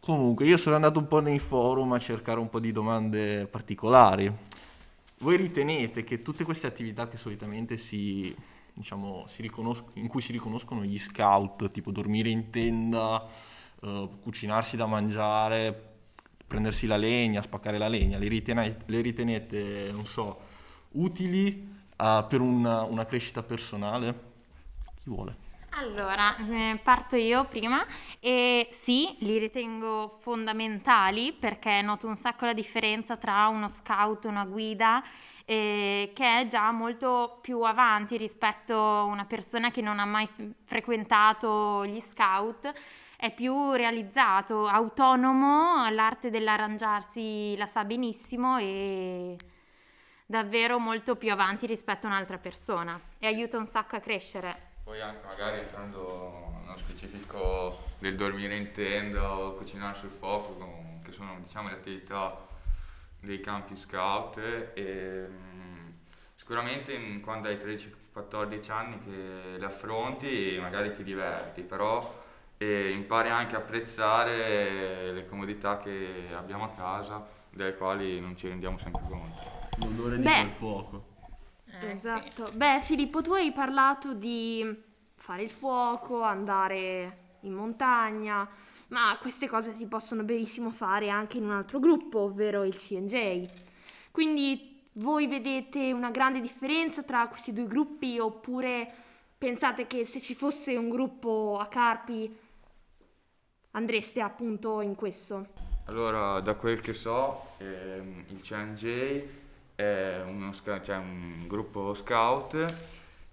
comunque 0.00 0.46
io 0.46 0.56
sono 0.56 0.76
andato 0.76 0.98
un 0.98 1.08
po' 1.08 1.20
nei 1.20 1.38
forum 1.38 1.92
a 1.92 1.98
cercare 1.98 2.40
un 2.40 2.48
po' 2.48 2.58
di 2.58 2.72
domande 2.72 3.46
particolari. 3.46 4.32
Voi 5.18 5.36
ritenete 5.36 6.04
che 6.04 6.22
tutte 6.22 6.44
queste 6.44 6.66
attività 6.66 7.08
che 7.08 7.16
solitamente 7.16 7.76
si, 7.76 8.34
diciamo, 8.76 9.26
riconos- 9.38 9.84
in 9.94 10.06
cui 10.06 10.20
si 10.20 10.32
riconoscono 10.32 10.84
gli 10.84 10.98
scout, 10.98 11.70
tipo 11.70 11.90
dormire 11.90 12.28
in 12.28 12.50
tenda, 12.50 13.26
eh, 13.82 14.08
cucinarsi 14.22 14.76
da 14.76 14.86
mangiare, 14.86 15.94
prendersi 16.46 16.86
la 16.86 16.96
legna, 16.96 17.40
spaccare 17.40 17.78
la 17.78 17.88
legna, 17.88 18.18
le 18.18 18.28
ritenete, 18.28 18.84
le 18.86 19.00
ritenete, 19.00 19.90
non 19.92 20.06
so, 20.06 20.40
utili 20.92 21.74
eh, 21.96 22.24
per 22.28 22.40
una, 22.40 22.82
una 22.82 23.06
crescita 23.06 23.42
personale? 23.42 24.34
Chi 25.02 25.08
vuole? 25.10 25.44
Allora, 25.78 26.34
eh, 26.36 26.78
parto 26.82 27.16
io 27.16 27.44
prima 27.44 27.84
e 28.18 28.66
sì, 28.70 29.14
li 29.20 29.36
ritengo 29.36 30.16
fondamentali 30.20 31.32
perché 31.32 31.82
noto 31.82 32.06
un 32.06 32.16
sacco 32.16 32.46
la 32.46 32.54
differenza 32.54 33.18
tra 33.18 33.48
uno 33.48 33.68
scout 33.68 34.24
una 34.24 34.46
guida 34.46 35.02
eh, 35.48 36.10
che 36.12 36.40
è 36.40 36.46
già 36.48 36.72
molto 36.72 37.38
più 37.40 37.62
avanti 37.62 38.16
rispetto 38.16 38.74
a 38.74 39.02
una 39.04 39.24
persona 39.24 39.70
che 39.70 39.80
non 39.80 40.00
ha 40.00 40.04
mai 40.04 40.28
frequentato 40.64 41.86
gli 41.86 42.00
scout, 42.00 42.72
è 43.16 43.32
più 43.32 43.72
realizzato, 43.72 44.66
autonomo, 44.66 45.88
l'arte 45.88 46.30
dell'arrangiarsi 46.30 47.56
la 47.56 47.66
sa 47.66 47.84
benissimo 47.84 48.58
e 48.58 49.36
davvero 50.26 50.78
molto 50.80 51.14
più 51.14 51.30
avanti 51.30 51.66
rispetto 51.66 52.06
a 52.06 52.10
un'altra 52.10 52.38
persona 52.38 53.00
e 53.18 53.28
aiuta 53.28 53.56
un 53.56 53.66
sacco 53.66 53.94
a 53.94 54.00
crescere. 54.00 54.74
Poi 54.82 55.00
anche 55.00 55.24
magari 55.24 55.60
entrando 55.60 56.60
nello 56.64 56.76
specifico 56.76 57.84
del 58.00 58.16
dormire 58.16 58.56
in 58.56 58.72
tenda 58.72 59.38
o 59.38 59.54
cucinare 59.54 59.96
sul 59.96 60.10
fuoco, 60.10 60.56
che 61.04 61.12
sono 61.12 61.38
diciamo 61.40 61.68
le 61.68 61.74
attività 61.74 62.54
dei 63.20 63.40
campi 63.40 63.76
scout, 63.76 64.38
e, 64.74 65.26
mm, 65.28 65.88
sicuramente 66.36 66.92
in- 66.92 67.20
quando 67.20 67.48
hai 67.48 67.58
13-14 67.58 68.70
anni 68.70 68.98
che 69.00 69.56
le 69.58 69.64
affronti 69.64 70.56
magari 70.60 70.94
ti 70.94 71.02
diverti, 71.02 71.62
però 71.62 72.24
eh, 72.58 72.90
impari 72.90 73.28
anche 73.28 73.54
a 73.54 73.58
apprezzare 73.58 75.12
le 75.12 75.26
comodità 75.26 75.78
che 75.78 76.26
abbiamo 76.34 76.64
a 76.64 76.70
casa, 76.70 77.26
delle 77.50 77.76
quali 77.76 78.18
non 78.20 78.36
ci 78.36 78.48
rendiamo 78.48 78.78
sempre 78.78 79.02
conto. 79.08 79.44
L'odore 79.76 80.18
di 80.18 80.24
quel 80.24 80.50
fuoco. 80.50 81.04
Eh, 81.82 81.90
Esatto. 81.90 82.50
Beh, 82.54 82.80
Filippo, 82.82 83.20
tu 83.22 83.32
hai 83.32 83.52
parlato 83.52 84.14
di 84.14 84.64
fare 85.16 85.42
il 85.42 85.50
fuoco, 85.50 86.22
andare 86.22 87.18
in 87.40 87.52
montagna, 87.52 88.48
ma 88.88 89.16
queste 89.20 89.48
cose 89.48 89.74
si 89.74 89.86
possono 89.86 90.22
benissimo 90.22 90.70
fare 90.70 91.08
anche 91.08 91.38
in 91.38 91.44
un 91.44 91.52
altro 91.52 91.78
gruppo, 91.78 92.20
ovvero 92.20 92.64
il 92.64 92.76
CNJ. 92.76 93.44
Quindi 94.10 94.82
voi 94.94 95.26
vedete 95.26 95.92
una 95.92 96.10
grande 96.10 96.40
differenza 96.40 97.02
tra 97.02 97.26
questi 97.28 97.52
due 97.52 97.66
gruppi 97.66 98.18
oppure 98.18 98.90
pensate 99.36 99.86
che 99.86 100.04
se 100.04 100.20
ci 100.20 100.34
fosse 100.34 100.76
un 100.76 100.88
gruppo 100.88 101.58
a 101.60 101.66
Carpi 101.66 102.34
andreste 103.72 104.20
appunto 104.20 104.80
in 104.80 104.94
questo? 104.94 105.48
Allora, 105.86 106.40
da 106.40 106.54
quel 106.54 106.80
che 106.80 106.94
so, 106.94 107.52
ehm, 107.58 108.24
il 108.28 108.40
CNJ 108.40 109.22
è 109.74 110.22
sca- 110.52 110.80
cioè 110.80 110.96
un 110.96 111.44
gruppo 111.46 111.92
scout 111.92 112.74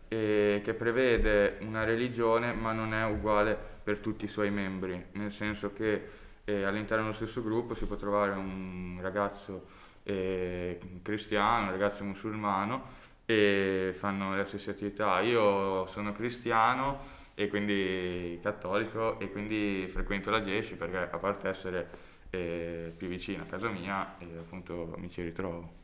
eh, 0.09 0.61
che 0.63 0.73
prevede 0.73 1.57
una 1.61 1.85
religione 1.85 2.51
ma 2.51 2.73
non 2.73 2.93
è 2.93 3.05
uguale 3.05 3.72
per 3.83 3.99
tutti 3.99 4.25
i 4.25 4.29
suoi 4.29 4.49
membri, 4.49 5.05
nel 5.13 5.31
senso 5.31 5.73
che 5.73 6.09
eh, 6.45 6.63
all'interno 6.63 7.03
dello 7.03 7.15
stesso 7.15 7.43
gruppo 7.43 7.73
si 7.73 7.85
può 7.85 7.95
trovare 7.95 8.31
un 8.31 8.97
ragazzo 9.01 9.67
eh, 10.03 10.79
cristiano, 11.01 11.65
un 11.65 11.71
ragazzo 11.71 12.03
musulmano 12.03 13.01
e 13.25 13.93
fanno 13.97 14.35
le 14.35 14.45
stesse 14.45 14.71
attività. 14.71 15.19
Io 15.21 15.85
sono 15.87 16.11
cristiano 16.13 17.21
e 17.35 17.47
quindi 17.47 18.39
cattolico 18.41 19.19
e 19.19 19.31
quindi 19.31 19.87
frequento 19.91 20.29
la 20.29 20.41
GESCI 20.41 20.75
perché 20.75 20.97
a 20.97 21.17
parte 21.17 21.49
essere 21.49 21.89
eh, 22.29 22.93
più 22.95 23.07
vicino 23.07 23.43
a 23.43 23.45
casa 23.45 23.69
mia 23.69 24.17
e 24.19 24.25
appunto 24.37 24.93
mi 24.97 25.09
ci 25.09 25.21
ritrovo. 25.21 25.81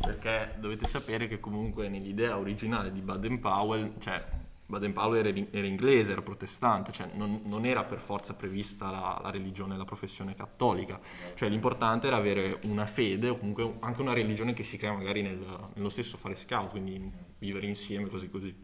Perché 0.00 0.54
dovete 0.58 0.86
sapere 0.86 1.26
che 1.26 1.40
comunque 1.40 1.88
nell'idea 1.88 2.38
originale 2.38 2.92
di 2.92 3.00
Baden-Powell, 3.00 3.98
cioè 3.98 4.24
Baden-Powell 4.66 5.24
era, 5.24 5.46
era 5.50 5.66
inglese, 5.66 6.12
era 6.12 6.22
protestante, 6.22 6.92
cioè 6.92 7.08
non, 7.14 7.42
non 7.44 7.64
era 7.64 7.84
per 7.84 7.98
forza 7.98 8.34
prevista 8.34 8.90
la, 8.90 9.20
la 9.22 9.30
religione, 9.30 9.76
la 9.76 9.84
professione 9.84 10.34
cattolica, 10.34 11.00
cioè 11.34 11.48
l'importante 11.48 12.08
era 12.08 12.16
avere 12.16 12.58
una 12.64 12.86
fede 12.86 13.28
o 13.28 13.38
comunque 13.38 13.76
anche 13.80 14.00
una 14.00 14.12
religione 14.12 14.52
che 14.52 14.64
si 14.64 14.76
crea 14.76 14.92
magari 14.92 15.22
nel- 15.22 15.68
nello 15.74 15.88
stesso 15.88 16.16
fare 16.16 16.34
scout, 16.34 16.70
quindi 16.70 17.10
vivere 17.38 17.66
insieme, 17.66 18.08
così 18.08 18.28
così. 18.28 18.54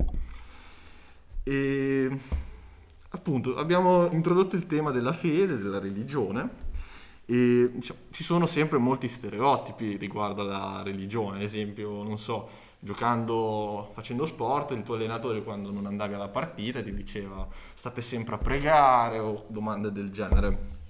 E 1.44 2.18
appunto 3.10 3.56
abbiamo 3.56 4.10
introdotto 4.10 4.56
il 4.56 4.66
tema 4.66 4.90
della 4.90 5.12
fede, 5.12 5.58
della 5.58 5.78
religione 5.78 6.70
e 7.26 7.70
diciamo, 7.72 8.00
ci 8.10 8.24
sono 8.24 8.46
sempre 8.46 8.78
molti 8.78 9.06
stereotipi 9.08 9.96
riguardo 9.96 10.42
alla 10.42 10.82
religione, 10.82 11.36
ad 11.36 11.42
esempio, 11.42 12.02
non 12.02 12.18
so, 12.18 12.48
giocando, 12.84 13.90
facendo 13.94 14.26
sport, 14.26 14.72
il 14.72 14.82
tuo 14.82 14.96
allenatore 14.96 15.44
quando 15.44 15.70
non 15.70 15.86
andavi 15.86 16.14
alla 16.14 16.26
partita 16.28 16.82
ti 16.82 16.92
diceva 16.92 17.46
state 17.74 18.00
sempre 18.02 18.34
a 18.34 18.38
pregare 18.38 19.20
o 19.20 19.44
domande 19.46 19.92
del 19.92 20.10
genere. 20.10 20.80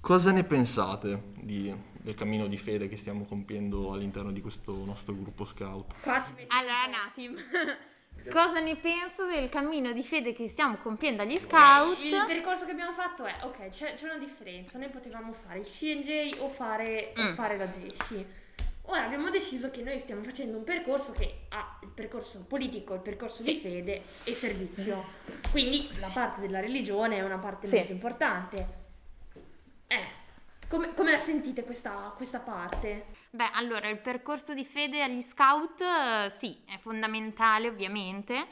Cosa 0.00 0.30
ne 0.30 0.44
pensate 0.44 1.22
di- 1.40 1.74
del 1.92 2.14
cammino 2.14 2.46
di 2.46 2.56
fede 2.56 2.88
che 2.88 2.96
stiamo 2.96 3.24
compiendo 3.24 3.92
all'interno 3.92 4.30
di 4.30 4.40
questo 4.40 4.84
nostro 4.84 5.14
gruppo 5.14 5.44
scout? 5.44 5.92
Allora, 6.48 6.84
un 6.86 6.94
attimo. 6.94 7.36
Cosa 8.30 8.60
ne 8.60 8.76
penso 8.76 9.26
del 9.26 9.48
cammino 9.48 9.90
di 9.92 10.04
fede 10.04 10.32
che 10.32 10.48
stiamo 10.48 10.76
compiendo 10.76 11.22
agli 11.22 11.36
scout? 11.36 11.98
Il 11.98 12.24
percorso 12.28 12.64
che 12.64 12.70
abbiamo 12.70 12.92
fatto 12.92 13.24
è, 13.24 13.34
ok, 13.42 13.70
c'è, 13.70 13.94
c'è 13.94 14.04
una 14.04 14.18
differenza, 14.18 14.78
noi 14.78 14.90
potevamo 14.90 15.32
fare 15.32 15.58
il 15.60 15.66
CNJ 15.68 16.38
o 16.40 16.48
fare, 16.48 17.12
o 17.16 17.22
Mm. 17.22 17.34
fare 17.34 17.56
la 17.56 17.68
GESCI. 17.68 18.26
Ora 18.86 19.04
abbiamo 19.04 19.30
deciso 19.30 19.70
che 19.70 19.82
noi 19.82 20.00
stiamo 20.00 20.22
facendo 20.24 20.56
un 20.58 20.64
percorso 20.64 21.12
che 21.12 21.46
ha 21.50 21.78
il 21.82 21.88
percorso 21.88 22.44
politico, 22.46 22.94
il 22.94 23.00
percorso 23.00 23.42
di 23.42 23.54
Sì. 23.54 23.60
fede 23.60 24.02
e 24.24 24.34
servizio. 24.34 25.04
Quindi 25.50 25.88
la 26.00 26.08
parte 26.08 26.40
della 26.40 26.60
religione 26.60 27.16
è 27.16 27.22
una 27.22 27.38
parte 27.38 27.68
Sì. 27.68 27.76
molto 27.76 27.92
importante. 27.92 28.80
Eh, 29.86 30.04
come, 30.68 30.94
come 30.94 31.12
la 31.12 31.20
sentite 31.20 31.64
questa, 31.64 32.12
questa 32.16 32.40
parte? 32.40 33.06
Beh, 33.30 33.50
allora, 33.52 33.88
il 33.88 33.98
percorso 33.98 34.52
di 34.52 34.64
fede 34.64 35.02
agli 35.02 35.22
scout, 35.22 35.80
eh, 35.80 36.30
sì, 36.30 36.58
è 36.66 36.76
fondamentale 36.78 37.68
ovviamente. 37.68 38.46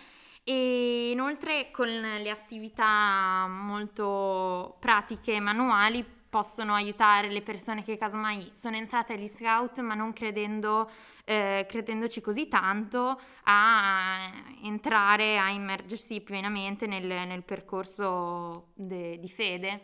E 0.45 1.11
inoltre 1.11 1.71
con 1.71 1.89
le 1.89 2.31
attività 2.31 3.47
molto 3.49 4.77
pratiche 4.81 5.35
e 5.35 5.41
manuali 5.41 6.05
possono 6.31 6.75
aiutare 6.75 7.29
le 7.29 7.43
persone 7.43 7.83
che 7.83 7.99
casomai 7.99 8.53
sono 8.55 8.77
entrate 8.77 9.15
agli 9.15 9.27
scout 9.27 9.81
ma 9.81 9.95
non 9.95 10.13
credendo, 10.13 10.89
eh, 11.25 11.67
credendoci 11.69 12.21
così 12.21 12.49
tanto 12.49 13.21
a 13.45 14.31
entrare, 14.63 15.39
a 15.39 15.51
immergersi 15.51 16.21
pienamente 16.21 16.87
nel, 16.87 17.05
nel 17.05 17.43
percorso 17.43 18.69
de- 18.75 19.19
di 19.19 19.29
fede 19.29 19.83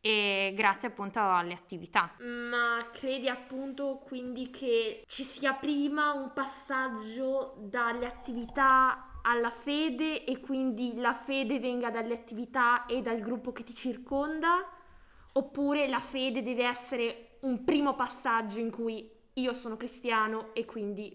e 0.00 0.52
grazie 0.54 0.88
appunto 0.88 1.20
alle 1.20 1.52
attività. 1.52 2.12
Ma 2.18 2.78
credi 2.92 3.28
appunto 3.28 4.02
quindi 4.04 4.50
che 4.50 5.04
ci 5.06 5.24
sia 5.24 5.52
prima 5.54 6.12
un 6.12 6.32
passaggio 6.32 7.54
dalle 7.58 8.06
attività 8.06 9.20
alla 9.22 9.50
fede 9.50 10.24
e 10.24 10.38
quindi 10.38 10.94
la 10.96 11.14
fede 11.14 11.58
venga 11.58 11.90
dalle 11.90 12.14
attività 12.14 12.86
e 12.86 13.02
dal 13.02 13.20
gruppo 13.20 13.52
che 13.52 13.64
ti 13.64 13.74
circonda? 13.74 14.68
Oppure 15.36 15.86
la 15.86 16.00
fede 16.00 16.42
deve 16.42 16.66
essere 16.66 17.36
un 17.40 17.62
primo 17.62 17.94
passaggio 17.94 18.58
in 18.58 18.70
cui 18.70 19.10
io 19.34 19.52
sono 19.52 19.76
cristiano 19.76 20.54
e 20.54 20.64
quindi 20.64 21.14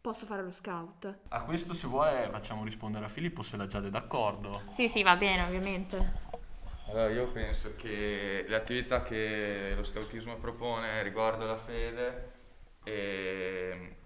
posso 0.00 0.24
fare 0.24 0.42
lo 0.42 0.50
scout. 0.50 1.14
A 1.28 1.44
questo 1.44 1.74
se 1.74 1.86
vuole 1.86 2.30
facciamo 2.30 2.64
rispondere 2.64 3.04
a 3.04 3.08
Filippo 3.08 3.42
se 3.42 3.58
la 3.58 3.66
Giada 3.66 3.88
è 3.88 3.90
d'accordo. 3.90 4.62
Sì, 4.70 4.88
sì, 4.88 5.02
va 5.02 5.16
bene, 5.16 5.42
ovviamente. 5.42 6.22
Allora, 6.88 7.10
io 7.10 7.30
penso 7.32 7.74
che 7.76 8.46
le 8.48 8.56
attività 8.56 9.02
che 9.02 9.74
lo 9.76 9.84
scautismo 9.84 10.36
propone 10.36 11.02
riguardo 11.02 11.44
la 11.44 11.58
fede, 11.58 12.32
eh, 12.82 13.96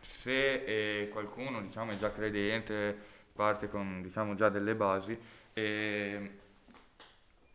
se 0.00 0.64
eh, 0.64 1.08
qualcuno 1.08 1.62
diciamo, 1.62 1.92
è 1.92 1.96
già 1.96 2.12
credente, 2.12 2.94
parte 3.32 3.70
con 3.70 4.02
diciamo, 4.02 4.34
già 4.34 4.50
delle 4.50 4.74
basi, 4.74 5.18
eh, 5.54 6.38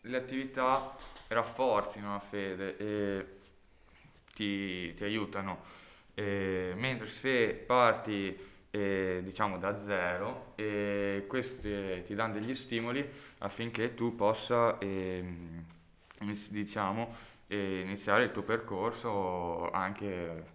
le 0.01 0.17
attività 0.17 0.95
rafforzino 1.27 2.13
la 2.13 2.19
fede 2.19 2.77
e 2.77 3.25
ti, 4.33 4.93
ti 4.93 5.03
aiutano. 5.03 5.75
Eh, 6.13 6.73
mentre 6.75 7.07
se 7.09 7.49
parti 7.65 8.35
eh, 8.71 9.21
diciamo 9.23 9.57
da 9.57 9.83
zero, 9.85 10.53
eh, 10.55 11.25
queste 11.27 12.03
ti 12.05 12.15
danno 12.15 12.33
degli 12.33 12.55
stimoli 12.55 13.07
affinché 13.39 13.93
tu 13.93 14.15
possa 14.15 14.77
iniz- 14.79 16.49
diciamo, 16.49 17.13
eh, 17.47 17.81
iniziare 17.81 18.25
il 18.25 18.31
tuo 18.31 18.43
percorso 18.43 19.69
anche 19.71 20.45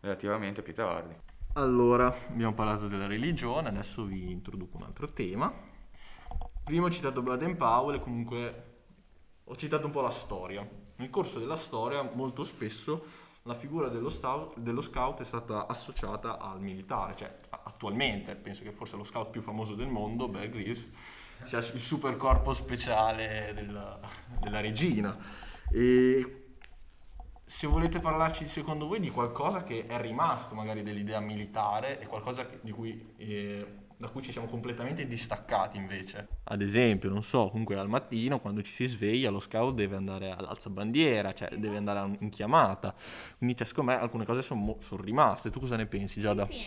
relativamente 0.00 0.62
più 0.62 0.74
tardi. 0.74 1.14
Allora, 1.54 2.14
abbiamo 2.28 2.54
parlato 2.54 2.86
della 2.86 3.06
religione, 3.06 3.68
adesso 3.68 4.04
vi 4.04 4.30
introduco 4.30 4.76
un 4.76 4.84
altro 4.84 5.12
tema. 5.12 5.52
Prima 6.62 6.86
ho 6.86 6.90
citato 6.90 7.22
Baden 7.22 7.56
Powell 7.56 7.96
e 7.96 8.00
comunque 8.00 8.67
ho 9.48 9.56
citato 9.56 9.86
un 9.86 9.92
po' 9.92 10.00
la 10.00 10.10
storia. 10.10 10.66
Nel 10.96 11.10
corso 11.10 11.38
della 11.38 11.56
storia 11.56 12.02
molto 12.14 12.44
spesso 12.44 13.26
la 13.42 13.54
figura 13.54 13.88
dello, 13.88 14.10
stau- 14.10 14.58
dello 14.58 14.82
scout 14.82 15.20
è 15.20 15.24
stata 15.24 15.66
associata 15.66 16.38
al 16.38 16.60
militare, 16.60 17.16
cioè 17.16 17.34
attualmente 17.48 18.34
penso 18.34 18.62
che 18.62 18.72
forse 18.72 18.96
lo 18.96 19.04
scout 19.04 19.30
più 19.30 19.40
famoso 19.40 19.74
del 19.74 19.88
mondo, 19.88 20.28
Bear 20.28 20.50
Grylls, 20.50 20.86
sia 21.44 21.58
il 21.58 21.80
super 21.80 22.16
corpo 22.16 22.52
speciale 22.52 23.52
della, 23.54 23.98
della 24.38 24.60
regina. 24.60 25.16
E 25.72 26.56
se 27.44 27.66
volete 27.66 28.00
parlarci 28.00 28.46
secondo 28.46 28.86
voi 28.86 29.00
di 29.00 29.10
qualcosa 29.10 29.62
che 29.62 29.86
è 29.86 29.98
rimasto 29.98 30.54
magari 30.54 30.82
dell'idea 30.82 31.20
militare 31.20 31.98
e 32.00 32.06
qualcosa 32.06 32.46
di 32.60 32.70
cui, 32.70 33.14
eh, 33.16 33.86
da 33.98 34.08
cui 34.08 34.22
ci 34.22 34.30
siamo 34.30 34.46
completamente 34.46 35.06
distaccati 35.08 35.76
invece. 35.76 36.28
Ad 36.44 36.62
esempio, 36.62 37.10
non 37.10 37.22
so, 37.24 37.48
comunque 37.50 37.76
al 37.76 37.88
mattino 37.88 38.38
quando 38.38 38.62
ci 38.62 38.70
si 38.72 38.86
sveglia 38.86 39.28
lo 39.28 39.40
scout 39.40 39.74
deve 39.74 39.96
andare 39.96 40.30
all'alzabandiera, 40.30 41.34
cioè 41.34 41.48
deve 41.56 41.76
andare 41.76 42.16
in 42.20 42.30
chiamata. 42.30 42.94
Quindi 43.36 43.56
cioè, 43.56 43.66
secondo 43.66 43.90
me 43.90 43.98
alcune 43.98 44.24
cose 44.24 44.40
sono 44.42 44.76
rimaste. 45.00 45.50
Tu 45.50 45.58
cosa 45.58 45.74
ne 45.76 45.86
pensi 45.86 46.20
Giada? 46.20 46.46
Sì, 46.46 46.62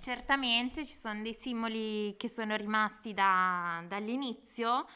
certamente 0.00 0.84
ci 0.84 0.94
sono 0.94 1.22
dei 1.22 1.34
simboli 1.34 2.16
che 2.16 2.28
sono 2.28 2.56
rimasti 2.56 3.14
da- 3.14 3.84
dall'inizio, 3.86 4.86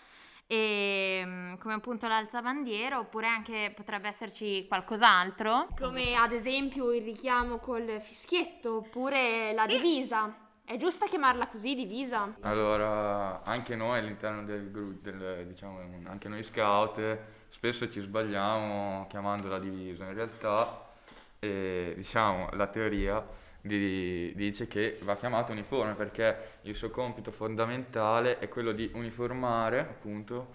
e, 0.48 1.22
mm, 1.24 1.54
come 1.58 1.74
appunto 1.74 2.08
l'alzabandiera, 2.08 2.98
oppure 2.98 3.28
anche 3.28 3.72
potrebbe 3.76 4.08
esserci 4.08 4.66
qualcos'altro. 4.66 5.68
Come 5.78 6.14
ad 6.14 6.32
esempio 6.32 6.92
il 6.92 7.04
richiamo 7.04 7.58
col 7.58 8.00
fischietto 8.02 8.78
oppure 8.78 9.52
la 9.52 9.66
Sì. 9.68 9.74
divisa. 9.76 10.34
È 10.70 10.76
giusta 10.76 11.06
chiamarla 11.06 11.46
così, 11.48 11.74
divisa? 11.74 12.30
Allora, 12.40 13.42
anche 13.42 13.74
noi 13.74 14.00
all'interno 14.00 14.44
del 14.44 14.70
gruppo, 14.70 15.08
diciamo, 15.46 15.80
anche 16.04 16.28
noi 16.28 16.42
scout, 16.42 17.18
spesso 17.48 17.90
ci 17.90 18.00
sbagliamo 18.02 19.06
chiamando 19.08 19.48
la 19.48 19.58
divisa. 19.58 20.04
In 20.04 20.12
realtà, 20.12 20.90
eh, 21.38 21.94
diciamo, 21.96 22.50
la 22.52 22.66
teoria 22.66 23.26
di- 23.62 24.30
dice 24.36 24.66
che 24.66 24.98
va 25.04 25.16
chiamato 25.16 25.52
uniforme 25.52 25.94
perché 25.94 26.58
il 26.64 26.74
suo 26.74 26.90
compito 26.90 27.30
fondamentale 27.30 28.38
è 28.38 28.48
quello 28.50 28.72
di 28.72 28.90
uniformare, 28.92 29.78
appunto, 29.80 30.48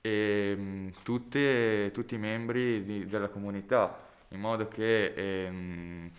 ehm, 0.00 0.90
tutte- 1.04 1.92
tutti 1.94 2.16
i 2.16 2.18
membri 2.18 2.82
di- 2.84 3.06
della 3.06 3.28
comunità, 3.28 3.96
in 4.30 4.40
modo 4.40 4.66
che 4.66 5.12
ehm, 5.14 6.10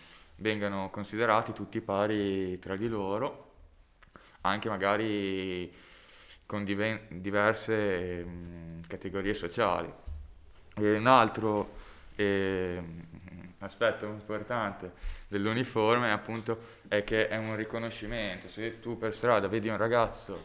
vengano 0.44 0.90
considerati 0.90 1.54
tutti 1.54 1.80
pari 1.80 2.58
tra 2.58 2.76
di 2.76 2.86
loro, 2.86 3.52
anche 4.42 4.68
magari 4.68 5.72
con 6.44 6.64
diven- 6.64 7.06
diverse 7.22 8.18
ehm, 8.18 8.86
categorie 8.86 9.32
sociali. 9.32 9.90
E 10.76 10.96
un 10.96 11.06
altro 11.06 11.76
ehm, 12.16 13.04
aspetto 13.60 14.04
importante 14.04 14.92
dell'uniforme 15.28 16.12
appunto 16.12 16.58
è 16.88 17.02
che 17.04 17.28
è 17.28 17.38
un 17.38 17.56
riconoscimento. 17.56 18.48
Se 18.50 18.80
tu 18.80 18.98
per 18.98 19.14
strada 19.14 19.48
vedi 19.48 19.70
un 19.70 19.78
ragazzo 19.78 20.44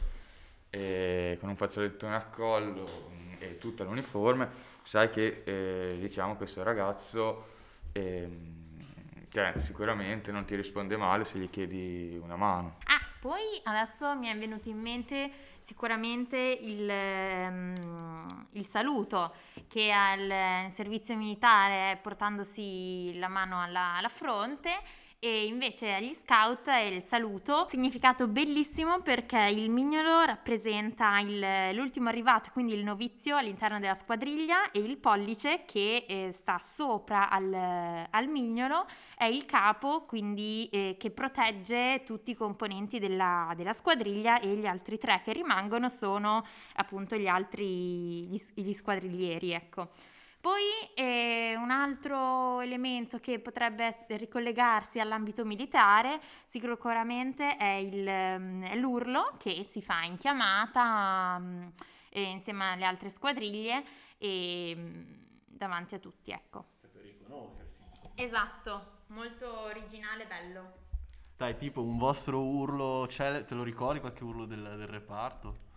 eh, 0.69 1.35
con 1.41 1.49
un 1.49 1.57
fazzolettone 1.57 2.15
a 2.15 2.23
collo 2.23 3.11
mm, 3.11 3.33
e 3.39 3.57
tutta 3.57 3.83
l'uniforme, 3.83 4.47
sai 4.83 5.09
che 5.09 5.41
eh, 5.43 5.97
diciamo 5.99 6.37
questo 6.37 6.63
ragazzo 6.63 7.47
ehm, 7.91 8.58
cioè, 9.29 9.53
sicuramente 9.63 10.31
non 10.31 10.45
ti 10.45 10.55
risponde 10.55 10.97
male 10.97 11.25
se 11.25 11.37
gli 11.37 11.49
chiedi 11.49 12.19
una 12.21 12.35
mano. 12.35 12.77
Ah, 12.85 13.05
poi 13.19 13.41
adesso 13.63 14.15
mi 14.15 14.27
è 14.27 14.37
venuto 14.37 14.69
in 14.69 14.79
mente 14.79 15.31
sicuramente 15.59 16.37
il, 16.37 16.89
ehm, 16.89 18.47
il 18.53 18.65
saluto 18.65 19.33
che 19.67 19.91
al 19.91 20.71
servizio 20.73 21.15
militare 21.15 21.99
portandosi 22.01 23.17
la 23.19 23.27
mano 23.27 23.61
alla, 23.61 23.95
alla 23.97 24.09
fronte 24.09 24.71
e 25.21 25.47
invece 25.47 25.91
agli 25.93 26.13
scout 26.13 26.69
è 26.69 26.79
il 26.79 27.01
saluto, 27.03 27.67
significato 27.69 28.27
bellissimo 28.27 29.01
perché 29.01 29.37
il 29.37 29.69
mignolo 29.69 30.23
rappresenta 30.23 31.19
il- 31.19 31.75
l'ultimo 31.75 32.07
arrivato, 32.07 32.49
quindi 32.53 32.73
il 32.73 32.85
novizio 32.85 33.35
all'interno 33.35 33.79
della 33.79 33.95
squadriglia 33.95 34.71
e 34.71 34.79
il 34.79 34.95
pollice 34.97 35.65
che 35.65 36.05
eh, 36.07 36.31
sta 36.31 36.57
sopra 36.63 37.29
al, 37.29 37.53
al 38.09 38.27
mignolo 38.27 38.85
è 39.17 39.25
il 39.25 39.45
capo, 39.45 40.05
quindi 40.05 40.69
eh, 40.71 40.95
che 40.97 41.11
protegge 41.11 42.03
tutti 42.05 42.31
i 42.31 42.35
componenti 42.35 42.97
della, 42.97 43.51
della 43.57 43.73
squadriglia 43.73 44.39
e 44.39 44.55
gli 44.55 44.65
altri 44.65 44.97
tre 44.97 45.21
che 45.25 45.33
rimangono 45.33 45.89
sono 45.89 46.45
appunto 46.75 47.17
gli 47.17 47.27
altri 47.27 48.27
gli, 48.27 48.41
gli 48.53 48.73
squadriglieri, 48.73 49.51
ecco. 49.51 49.89
Poi 50.41 50.63
eh, 50.95 51.55
un 51.57 51.69
altro 51.69 52.61
elemento 52.61 53.19
che 53.19 53.39
potrebbe 53.39 54.05
ricollegarsi 54.07 55.01
all'ambito 55.01 55.43
militare 55.43 56.21
sicuramente 56.45 57.57
è, 57.57 57.73
il, 57.73 58.07
ehm, 58.07 58.63
è 58.63 58.75
l'urlo 58.75 59.35
che 59.37 59.65
si 59.65 59.81
fa 59.81 60.03
in 60.03 60.17
chiamata 60.17 61.37
mm, 61.39 61.67
eh, 62.11 62.21
insieme 62.21 62.71
alle 62.71 62.85
altre 62.85 63.09
squadriglie 63.09 63.83
e 64.17 64.73
mm, 64.77 65.13
davanti 65.45 65.95
a 65.95 65.99
tutti, 65.99 66.31
ecco. 66.31 66.65
Per 66.79 66.89
riconoscersi. 67.01 67.83
Esatto, 68.15 69.03
molto 69.07 69.63
originale 69.63 70.23
e 70.23 70.27
bello. 70.27 70.73
Dai, 71.35 71.57
tipo 71.57 71.83
un 71.83 71.97
vostro 71.97 72.41
urlo, 72.41 73.05
c'è, 73.09 73.43
te 73.43 73.55
lo 73.55 73.63
ricordi 73.63 73.99
qualche 73.99 74.23
urlo 74.23 74.45
del, 74.45 74.61
del 74.77 74.87
reparto? 74.87 75.67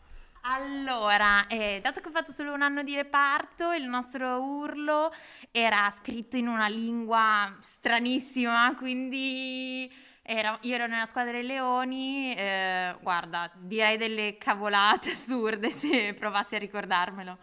Allora, 0.44 1.46
eh, 1.46 1.78
dato 1.80 2.00
che 2.00 2.08
ho 2.08 2.10
fatto 2.10 2.32
solo 2.32 2.52
un 2.52 2.62
anno 2.62 2.82
di 2.82 2.94
reparto, 2.96 3.70
il 3.72 3.84
nostro 3.84 4.42
urlo 4.42 5.12
era 5.52 5.88
scritto 5.90 6.36
in 6.36 6.48
una 6.48 6.66
lingua 6.66 7.56
stranissima, 7.60 8.74
quindi 8.76 9.88
era- 10.22 10.58
io 10.62 10.74
ero 10.74 10.86
nella 10.88 11.06
squadra 11.06 11.30
dei 11.32 11.44
leoni, 11.46 12.34
eh, 12.34 12.96
guarda, 13.00 13.50
direi 13.54 13.96
delle 13.96 14.36
cavolate 14.38 15.10
assurde 15.12 15.70
se 15.70 16.14
provassi 16.14 16.56
a 16.56 16.58
ricordarmelo. 16.58 17.38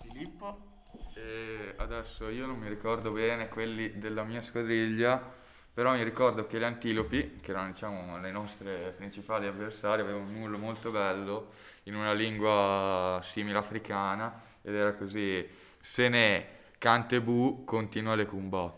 Filippo? 0.00 0.66
E 1.12 1.74
adesso 1.78 2.28
io 2.28 2.46
non 2.46 2.58
mi 2.58 2.68
ricordo 2.68 3.10
bene 3.10 3.48
quelli 3.48 3.98
della 3.98 4.22
mia 4.24 4.40
squadriglia, 4.42 5.20
però 5.72 5.92
mi 5.92 6.02
ricordo 6.04 6.46
che 6.46 6.58
le 6.58 6.64
antilopi, 6.66 7.38
che 7.40 7.50
erano 7.50 7.70
diciamo 7.72 8.18
le 8.18 8.30
nostre 8.30 8.92
principali 8.96 9.46
avversarie, 9.46 10.02
avevano 10.04 10.26
un 10.28 10.36
urlo 10.36 10.58
molto 10.58 10.90
bello 10.90 11.52
in 11.88 11.94
una 11.94 12.12
lingua 12.12 13.20
simile 13.24 13.58
africana 13.58 14.42
ed 14.62 14.74
era 14.74 14.94
così: 14.94 15.46
Se 15.80 16.08
ne 16.08 16.46
cantebu 16.78 17.64
continua 17.64 18.14
le 18.14 18.26
kumba. 18.26 18.76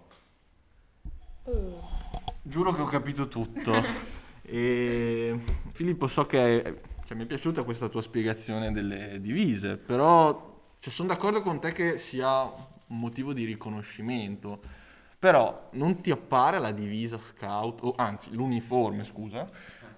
Giuro 2.42 2.72
che 2.72 2.80
ho 2.80 2.86
capito 2.86 3.28
tutto. 3.28 3.74
e 4.42 5.38
Filippo, 5.72 6.06
so 6.06 6.26
che 6.26 6.80
cioè, 7.04 7.16
mi 7.16 7.24
è 7.24 7.26
piaciuta 7.26 7.64
questa 7.64 7.88
tua 7.88 8.00
spiegazione 8.00 8.72
delle 8.72 9.20
divise, 9.20 9.76
però 9.76 10.60
cioè, 10.78 10.92
sono 10.92 11.08
d'accordo 11.08 11.42
con 11.42 11.60
te 11.60 11.72
che 11.72 11.98
sia 11.98 12.42
un 12.42 12.98
motivo 12.98 13.32
di 13.32 13.44
riconoscimento. 13.44 14.78
Però 15.18 15.68
non 15.72 16.00
ti 16.00 16.10
appare 16.10 16.58
la 16.58 16.70
divisa 16.70 17.18
scout, 17.18 17.80
o 17.82 17.92
anzi 17.94 18.32
l'uniforme, 18.32 19.04
scusa, 19.04 19.46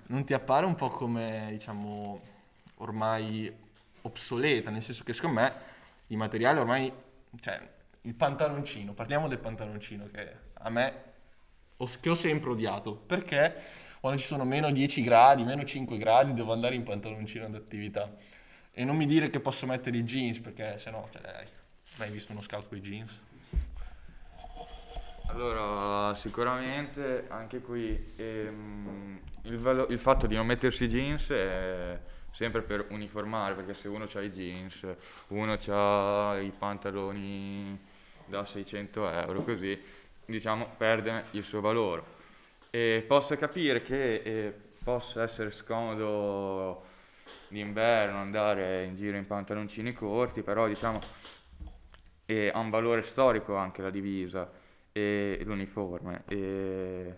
non 0.07 0.25
ti 0.25 0.35
appare 0.35 0.66
un 0.66 0.75
po' 0.75 0.88
come, 0.88 1.46
diciamo, 1.53 2.20
ormai 2.83 3.53
obsoleta, 4.03 4.71
nel 4.71 4.83
senso 4.83 5.05
che 5.05 5.12
secondo 5.12 5.40
me 5.40 5.53
i 6.09 6.16
materiali 6.16 6.59
ormai, 6.59 6.92
cioè 7.40 7.61
il 8.03 8.14
pantaloncino, 8.14 8.92
parliamo 8.92 9.29
del 9.29 9.38
pantaloncino 9.38 10.09
che 10.12 10.37
a 10.55 10.68
me 10.68 11.11
che 12.01 12.11
ho 12.11 12.14
sempre 12.14 12.51
odiato, 12.51 12.95
perché 12.95 13.55
quando 14.01 14.21
ci 14.21 14.27
sono 14.27 14.45
meno 14.45 14.71
10 14.71 15.03
gradi, 15.03 15.45
meno 15.45 15.64
5 15.64 15.97
gradi, 15.99 16.33
devo 16.33 16.53
andare 16.53 16.75
in 16.75 16.83
pantaloncino 16.83 17.49
d'attività. 17.49 18.14
E 18.73 18.85
non 18.85 18.97
mi 18.97 19.07
dire 19.07 19.31
che 19.31 19.40
posso 19.40 19.66
mettere 19.66 19.97
i 19.97 20.05
jeans, 20.05 20.38
perché 20.38 20.79
se 20.79 20.90
no, 20.90 21.09
cioè, 21.12 21.23
hai 21.25 21.47
mai 21.99 22.11
visto 22.11 22.33
uno 22.33 22.40
scout 22.40 22.68
con 22.68 22.79
i 22.79 22.81
jeans? 22.81 23.21
Allora, 25.27 26.14
sicuramente 26.14 27.27
anche 27.29 27.61
qui 27.61 28.12
ehm, 28.16 29.21
il, 29.42 29.59
valo- 29.59 29.88
il 29.88 29.99
fatto 29.99 30.27
di 30.27 30.35
non 30.35 30.47
mettersi 30.47 30.87
jeans 30.88 31.29
è 31.31 31.99
sempre 32.33 32.62
per 32.62 32.87
uniformare, 32.88 33.55
perché 33.55 33.75
se 33.75 33.88
uno 33.88 34.09
ha 34.12 34.21
i 34.21 34.33
jeans, 34.33 34.87
uno 35.29 35.57
ha 35.66 36.38
i 36.40 36.53
pantaloni 36.57 37.79
da 38.27 38.45
600 38.45 39.11
euro, 39.11 39.42
così 39.42 39.81
diciamo 40.25 40.75
perde 40.77 41.25
il 41.33 41.45
suo 41.45 41.61
valore. 41.61 42.21
E 42.71 43.05
posso 43.07 43.37
capire 43.37 43.83
che 43.83 44.14
eh, 44.14 44.55
possa 44.83 45.23
essere 45.23 45.51
scomodo 45.51 46.90
d'inverno 47.49 48.18
andare 48.18 48.85
in 48.85 48.97
giro 48.97 49.16
in 49.16 49.27
pantaloncini 49.27 49.92
corti, 49.92 50.42
però 50.42 50.66
diciamo 50.66 51.01
eh, 52.25 52.51
ha 52.53 52.59
un 52.59 52.71
valore 52.71 53.03
storico 53.03 53.57
anche 53.57 53.83
la 53.83 53.90
divisa 53.90 54.51
e 54.90 55.40
l'uniforme. 55.45 56.23
E, 56.29 57.14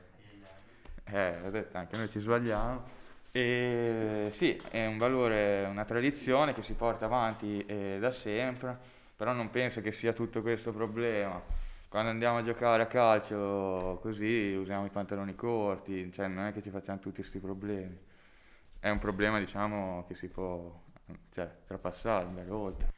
eh, 1.05 1.39
detto, 1.51 1.77
anche 1.77 1.97
noi 1.97 2.09
ci 2.09 2.19
sbagliamo. 2.19 3.03
E 3.37 4.31
sì, 4.35 4.57
è 4.71 4.87
un 4.87 4.97
valore, 4.97 5.67
una 5.69 5.85
tradizione 5.85 6.55
che 6.55 6.63
si 6.63 6.75
porta 6.75 7.07
avanti 7.07 7.65
eh, 7.67 7.97
da 7.99 8.13
sempre, 8.13 8.79
però 9.17 9.33
non 9.33 9.51
penso 9.51 9.81
che 9.81 9.91
sia 9.91 10.13
tutto 10.13 10.41
questo 10.41 10.71
problema. 10.71 11.43
Quando 11.89 12.11
andiamo 12.11 12.39
a 12.39 12.43
giocare 12.45 12.85
a 12.85 12.87
calcio 12.87 13.99
così 14.01 14.55
usiamo 14.57 14.87
i 14.87 14.91
pantaloni 14.91 15.35
corti, 15.35 16.13
cioè 16.13 16.29
non 16.29 16.45
è 16.45 16.53
che 16.53 16.63
ci 16.63 16.71
facciamo 16.71 17.01
tutti 17.01 17.17
questi 17.17 17.41
problemi. 17.41 17.99
È 18.79 18.89
un 18.89 19.01
problema, 19.01 19.41
diciamo, 19.41 20.05
che 20.07 20.15
si 20.15 20.29
può 20.29 20.73
cioè, 21.35 21.51
trapassare, 21.67 22.27
andare 22.27 22.51
oltre. 22.51 22.93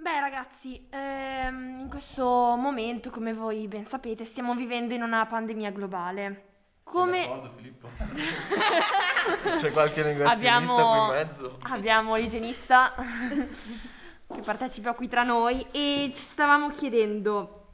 Beh 0.00 0.20
ragazzi, 0.20 0.86
ehm, 0.88 1.80
in 1.80 1.88
questo 1.88 2.54
momento, 2.56 3.10
come 3.10 3.34
voi 3.34 3.66
ben 3.66 3.86
sapete, 3.86 4.24
stiamo 4.24 4.54
vivendo 4.54 4.94
in 4.94 5.02
una 5.02 5.26
pandemia 5.26 5.72
globale. 5.72 6.49
Come... 6.82 7.20
D'accordo 7.20 7.50
Filippo? 7.56 7.88
C'è 9.58 9.70
qualche 9.72 10.02
negazionista 10.02 10.32
Abbiamo- 10.32 11.06
qui 11.06 11.18
in 11.18 11.26
mezzo? 11.26 11.58
Abbiamo 11.62 12.14
l'igienista 12.16 12.94
che 14.26 14.40
partecipa 14.42 14.94
qui 14.94 15.08
tra 15.08 15.22
noi 15.22 15.66
e 15.70 16.12
ci 16.14 16.22
stavamo 16.22 16.70
chiedendo, 16.70 17.66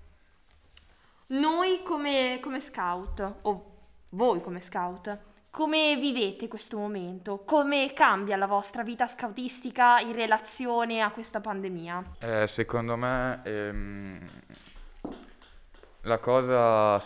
noi 1.28 1.82
come, 1.82 2.38
come 2.40 2.60
scout, 2.60 3.34
o 3.42 3.74
voi 4.10 4.40
come 4.40 4.60
scout, 4.60 5.18
come 5.50 5.96
vivete 5.96 6.48
questo 6.48 6.76
momento? 6.76 7.42
Come 7.44 7.92
cambia 7.94 8.36
la 8.36 8.46
vostra 8.46 8.82
vita 8.82 9.06
scoutistica 9.06 9.98
in 10.00 10.12
relazione 10.12 11.00
a 11.00 11.10
questa 11.10 11.40
pandemia? 11.40 12.04
Eh, 12.20 12.46
secondo 12.46 12.94
me 12.96 13.40
ehm, 13.42 14.28
la 16.06 16.18
cosa 16.18 16.98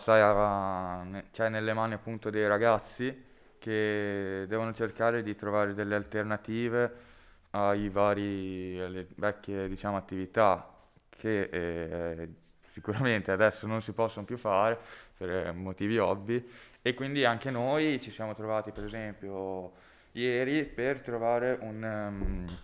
ne- 1.04 1.24
cioè 1.32 1.48
nelle 1.48 1.72
mani 1.72 1.94
appunto 1.94 2.30
dei 2.30 2.46
ragazzi 2.46 3.28
che 3.58 4.44
devono 4.48 4.72
cercare 4.74 5.22
di 5.22 5.34
trovare 5.36 5.74
delle 5.74 5.94
alternative 5.94 7.08
ai 7.50 7.88
vari, 7.88 8.78
alle 8.80 9.06
vecchie 9.16 9.68
diciamo, 9.68 9.96
attività 9.96 10.68
che 11.10 11.42
eh, 11.50 12.28
sicuramente 12.72 13.30
adesso 13.32 13.66
non 13.66 13.82
si 13.82 13.92
possono 13.92 14.24
più 14.24 14.36
fare 14.38 14.78
per 15.16 15.52
motivi 15.52 15.98
ovvi. 15.98 16.48
E 16.82 16.94
quindi 16.94 17.24
anche 17.24 17.50
noi 17.50 18.00
ci 18.00 18.10
siamo 18.10 18.34
trovati 18.34 18.70
per 18.70 18.84
esempio 18.84 19.72
ieri 20.12 20.64
per 20.64 21.00
trovare 21.00 21.58
un, 21.60 21.84
ehm, 21.84 22.58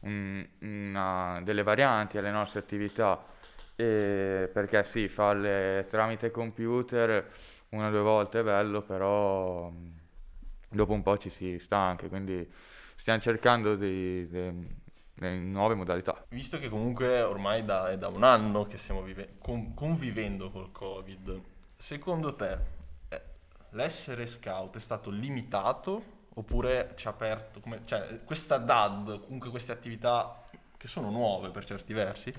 un- 0.00 0.46
una- 0.60 1.40
delle 1.42 1.62
varianti 1.62 2.18
alle 2.18 2.30
nostre 2.30 2.60
attività 2.60 3.24
e 3.80 4.48
perché 4.52 4.84
sì, 4.84 5.08
farle 5.08 5.86
tramite 5.88 6.30
computer 6.30 7.30
una 7.70 7.88
o 7.88 7.90
due 7.90 8.00
volte 8.00 8.40
è 8.40 8.42
bello, 8.42 8.82
però 8.82 9.72
dopo 10.68 10.92
un 10.92 11.02
po' 11.02 11.18
ci 11.18 11.30
si 11.30 11.58
stanca, 11.58 12.08
quindi 12.08 12.48
stiamo 12.96 13.20
cercando 13.20 13.76
di, 13.76 14.28
di- 14.28 14.78
nuove 15.20 15.74
modalità. 15.74 16.24
Visto 16.28 16.58
che 16.58 16.68
comunque 16.68 17.20
ormai 17.22 17.64
da, 17.64 17.90
è 17.90 17.98
da 17.98 18.08
un 18.08 18.22
anno 18.24 18.66
che 18.66 18.78
stiamo 18.78 19.02
vive- 19.02 19.34
con- 19.38 19.74
convivendo 19.74 20.50
col 20.50 20.72
Covid, 20.72 21.40
secondo 21.76 22.34
te 22.36 22.58
eh, 23.08 23.22
l'essere 23.70 24.26
scout 24.26 24.76
è 24.76 24.80
stato 24.80 25.10
limitato 25.10 26.18
oppure 26.34 26.92
ci 26.96 27.06
ha 27.06 27.10
aperto, 27.10 27.60
come- 27.60 27.82
cioè 27.84 28.20
questa 28.24 28.56
DAD, 28.58 29.20
comunque 29.24 29.50
queste 29.50 29.72
attività 29.72 30.42
che 30.80 30.88
sono 30.88 31.10
nuove 31.10 31.50
per 31.50 31.66
certi 31.66 31.92
versi, 31.92 32.32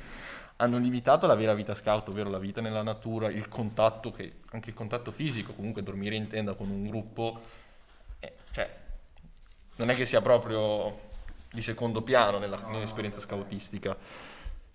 hanno 0.56 0.80
limitato 0.80 1.28
la 1.28 1.36
vera 1.36 1.54
vita 1.54 1.76
scout, 1.76 2.10
ovvero 2.10 2.32
la 2.32 2.40
vita 2.40 2.60
nella 2.60 2.82
natura, 2.82 3.30
il 3.30 3.48
contatto, 3.48 4.10
che, 4.12 4.40
anche 4.50 4.70
il 4.70 4.76
contatto 4.76 5.12
fisico, 5.12 5.54
comunque 5.54 5.84
dormire 5.84 6.16
in 6.16 6.28
tenda 6.28 6.56
con 6.56 6.68
un 6.72 6.88
gruppo, 6.88 7.40
eh, 8.18 8.34
cioè 8.50 8.68
non 9.76 9.92
è 9.92 9.96
che 9.96 10.08
sia 10.08 10.22
proprio 10.22 11.10
di 11.52 11.62
secondo 11.62 12.02
piano 12.02 12.40
nella- 12.40 12.66
nell'esperienza 12.68 13.20
scoutistica. 13.20 13.96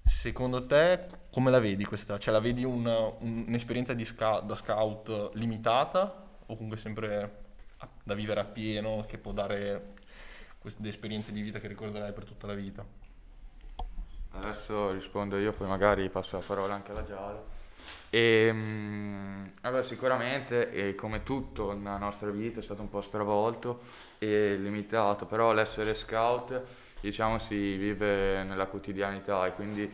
Secondo 0.05 0.65
te 0.65 1.07
come 1.33 1.51
la 1.51 1.59
vedi 1.59 1.85
questa? 1.85 2.19
Cioè 2.19 2.33
la 2.33 2.39
vedi 2.39 2.63
una- 2.63 3.07
un- 3.19 3.47
un'esperienza 3.49 3.95
di 3.95 4.05
sca- 4.05 4.39
da 4.41 4.55
scout 4.55 5.31
limitata 5.35 6.25
o 6.47 6.55
comunque 6.55 6.77
sempre 6.77 7.45
a- 7.79 7.89
da 8.05 8.15
vivere 8.15 8.39
appieno 8.39 9.05
che 9.09 9.19
può 9.19 9.33
dare 9.33 9.95
queste 10.61 10.87
esperienze 10.87 11.33
di 11.33 11.41
vita 11.41 11.59
che 11.59 11.67
ricorderai 11.67 12.13
per 12.13 12.25
tutta 12.25 12.47
la 12.47 12.55
vita? 12.55 13.06
Adesso 14.40 14.92
rispondo 14.92 15.38
io, 15.38 15.53
poi 15.53 15.66
magari 15.66 16.09
passo 16.09 16.37
la 16.37 16.42
parola 16.46 16.75
anche 16.75 16.90
alla 16.90 17.05
Giada. 17.05 17.42
E, 18.11 18.51
mm, 18.53 19.44
allora, 19.62 19.83
sicuramente, 19.83 20.94
come 20.94 21.22
tutto 21.22 21.72
nella 21.72 21.96
nostra 21.99 22.31
vita, 22.31 22.61
è 22.61 22.62
stato 22.62 22.83
un 22.83 22.90
po' 22.90 23.01
stravolto 23.01 23.81
e 24.18 24.57
limitato, 24.57 25.27
però 25.27 25.53
l'essere 25.53 25.94
scout, 25.94 26.62
diciamo, 27.01 27.38
si 27.38 27.77
vive 27.77 28.42
nella 28.44 28.66
quotidianità 28.66 29.46
e 29.46 29.53
quindi 29.55 29.90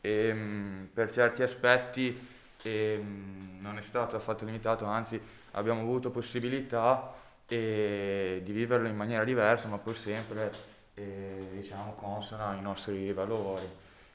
ehm, 0.00 0.88
per 0.92 1.12
certi 1.12 1.42
aspetti 1.42 2.28
ehm, 2.62 3.58
non 3.60 3.78
è 3.78 3.82
stato 3.82 4.16
affatto 4.16 4.44
limitato, 4.44 4.84
anzi 4.84 5.20
abbiamo 5.52 5.80
avuto 5.80 6.10
possibilità 6.10 7.14
eh, 7.46 8.40
di 8.44 8.52
viverlo 8.52 8.88
in 8.88 8.96
maniera 8.96 9.24
diversa, 9.24 9.68
ma 9.68 9.78
pur 9.78 9.96
sempre 9.96 10.74
eh, 10.96 11.48
diciamo, 11.52 11.92
consona 11.92 12.48
ai 12.48 12.60
nostri 12.60 13.12
valori. 13.12 13.68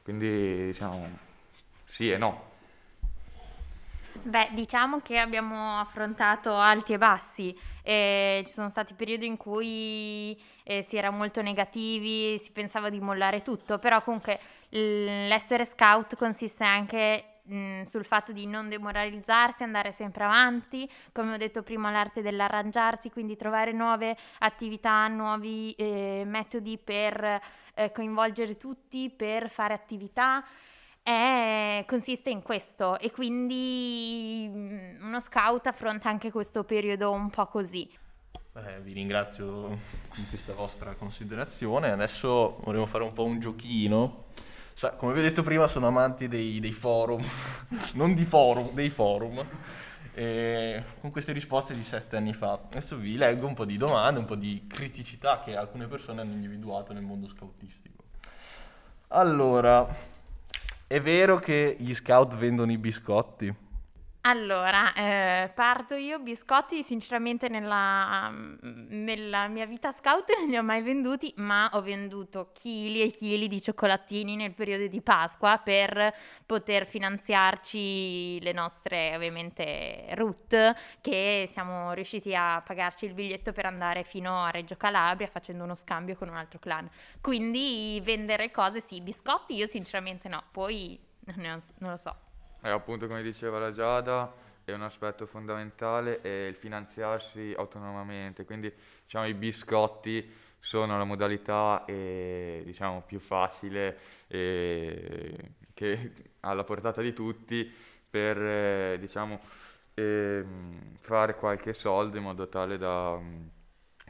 Quindi 0.04 0.66
diciamo 0.66 1.08
sì 1.86 2.12
e 2.12 2.18
no. 2.18 2.50
Beh, 4.24 4.50
diciamo 4.52 5.00
che 5.02 5.18
abbiamo 5.18 5.80
affrontato 5.80 6.56
alti 6.56 6.94
e 6.94 6.98
bassi. 6.98 7.58
Eh, 7.84 8.44
ci 8.46 8.52
sono 8.52 8.70
stati 8.70 8.94
periodi 8.94 9.26
in 9.26 9.38
cui 9.38 10.40
eh, 10.64 10.84
si 10.84 10.98
era 10.98 11.10
molto 11.10 11.42
negativi, 11.42 12.38
si 12.40 12.52
pensava 12.52 12.90
di 12.90 13.00
mollare 13.00 13.42
tutto, 13.42 13.80
però 13.80 14.02
comunque 14.04 14.40
l'essere 14.70 15.66
scout 15.66 16.16
consiste 16.16 16.64
anche 16.64 17.31
sul 17.86 18.06
fatto 18.06 18.32
di 18.32 18.46
non 18.46 18.70
demoralizzarsi, 18.70 19.64
andare 19.64 19.92
sempre 19.92 20.24
avanti, 20.24 20.90
come 21.12 21.34
ho 21.34 21.38
detto 21.38 21.64
prima, 21.64 21.92
l'arte 21.92 22.22
dell'arrangiarsi, 22.22 23.10
quindi 23.10 23.36
trovare 23.36 23.72
nuove 23.72 24.16
attività, 24.40 25.08
nuovi 25.08 25.72
eh, 25.74 26.24
metodi 26.26 26.78
per 26.78 27.42
eh, 27.74 27.92
coinvolgere 27.92 28.58
tutti, 28.58 29.10
per 29.10 29.50
fare 29.50 29.74
attività 29.74 30.44
è- 31.04 31.84
consiste 31.88 32.30
in 32.30 32.42
questo 32.42 33.00
e 33.00 33.12
quindi 33.12 34.50
uno 35.02 35.20
scout 35.20 35.68
affronta 35.68 36.10
anche 36.10 36.32
questo 36.32 36.64
periodo 36.64 37.12
un 37.12 37.30
po' 37.30 37.48
così. 37.48 37.90
Eh, 38.54 38.82
vi 38.82 38.94
ringrazio 38.94 39.80
di 40.16 40.26
questa 40.28 40.54
vostra 40.54 40.94
considerazione. 40.94 41.92
Adesso 41.92 42.60
vorremmo 42.64 42.86
fare 42.86 43.04
un 43.04 43.14
po' 43.14 43.24
un 43.24 43.40
giochino. 43.40 44.26
Sa- 44.74 44.92
come 44.92 45.14
vi 45.14 45.20
ho 45.20 45.24
detto 45.24 45.44
prima, 45.44 45.68
sono 45.68 45.88
amanti 45.88 46.28
dei, 46.28 46.60
dei 46.60 46.72
forum, 46.72 47.24
non 47.94 48.14
di 48.14 48.26
forum, 48.26 48.72
dei 48.74 48.90
forum. 48.90 49.46
E 50.14 50.84
con 51.00 51.10
queste 51.10 51.32
risposte 51.32 51.74
di 51.74 51.84
sette 51.84 52.18
anni 52.18 52.34
fa. 52.34 52.60
Adesso 52.66 52.98
vi 52.98 53.16
leggo 53.16 53.48
un 53.48 53.54
po' 53.54 53.66
di 53.66 53.78
domande, 53.78 54.20
un 54.20 54.26
po' 54.26 54.36
di 54.36 54.66
criticità 54.68 55.42
che 55.42 55.56
alcune 55.56 55.88
persone 55.88 56.22
hanno 56.22 56.34
individuato 56.34 56.92
nel 56.92 57.04
mondo 57.04 57.28
scoutistico. 57.28 58.04
Allora, 59.10 59.88
è 60.88 61.00
vero 61.00 61.38
che 61.38 61.76
gli 61.80 61.94
scout 61.94 62.36
vendono 62.36 62.72
i 62.72 62.78
biscotti? 62.78 63.61
Allora, 64.24 64.94
eh, 64.94 65.50
parto 65.50 65.96
io. 65.96 66.20
Biscotti, 66.20 66.84
sinceramente, 66.84 67.50
nella, 67.50 68.30
mm, 68.30 68.58
nella 69.04 69.48
mia 69.48 69.66
vita 69.66 69.92
scout 69.92 70.30
non 70.38 70.48
ne 70.48 70.60
ho 70.60 70.64
mai 70.64 70.84
venduti, 70.84 71.34
ma 71.38 71.68
ho 71.74 71.82
venduto 71.82 72.52
chili 72.54 73.02
e 73.02 73.10
chili 73.10 73.48
di 73.48 73.60
cioccolatini 73.60 74.36
nel 74.36 74.54
periodo 74.54 74.86
di 74.86 75.02
Pasqua 75.02 75.58
per 75.58 76.14
poter 76.46 76.86
finanziarci 76.86 78.40
le 78.42 78.52
nostre, 78.52 79.16
ovviamente, 79.16 80.06
route, 80.14 80.76
che 81.02 81.48
siamo 81.52 81.92
riusciti 81.94 82.36
a 82.36 82.62
pagarci 82.64 83.06
il 83.06 83.16
biglietto 83.16 83.54
per 83.54 83.66
andare 83.66 84.04
fino 84.04 84.44
a 84.44 84.52
Reggio 84.52 84.78
Calabria 84.78 85.28
facendo 85.28 85.64
uno 85.64 85.74
scambio 85.74 86.16
con 86.16 86.30
un 86.30 86.36
altro 86.36 86.60
clan. 86.60 86.88
Quindi 87.22 88.00
vendere 88.04 88.52
cose, 88.52 88.82
sì, 88.82 89.02
biscotti 89.02 89.56
io 89.56 89.66
sinceramente 89.66 90.30
no, 90.30 90.44
poi 90.52 91.00
non, 91.26 91.60
non 91.80 91.90
lo 91.90 91.98
so. 91.98 92.16
E 92.62 92.70
appunto 92.70 93.08
come 93.08 93.24
diceva 93.24 93.60
la 93.60 93.72
Giada, 93.72 94.32
è 94.64 94.72
un 94.72 94.84
aspetto 94.84 95.26
fondamentale 95.26 96.22
è 96.22 96.48
il 96.48 96.56
finanziarsi 96.56 97.54
autonomamente, 97.58 98.46
quindi 98.46 98.72
diciamo 99.04 99.28
i 99.28 99.34
biscotti 99.34 100.32
sono 100.60 100.98
la 100.98 101.04
modalità 101.04 101.84
eh, 101.86 102.62
diciamo, 102.64 103.02
più 103.02 103.20
facile 103.20 103.98
eh, 104.28 105.36
che 105.74 106.14
alla 106.42 106.64
portata 106.64 107.02
di 107.02 107.14
tutti 107.14 107.70
per 108.10 108.38
eh, 108.38 108.98
diciamo, 109.00 109.40
ehm, 109.96 110.98
fare 111.00 111.36
qualche 111.36 111.74
soldo 111.74 112.18
in 112.18 112.24
modo 112.24 112.48
tale 112.48 112.78
da 112.78 113.12
um, 113.12 113.50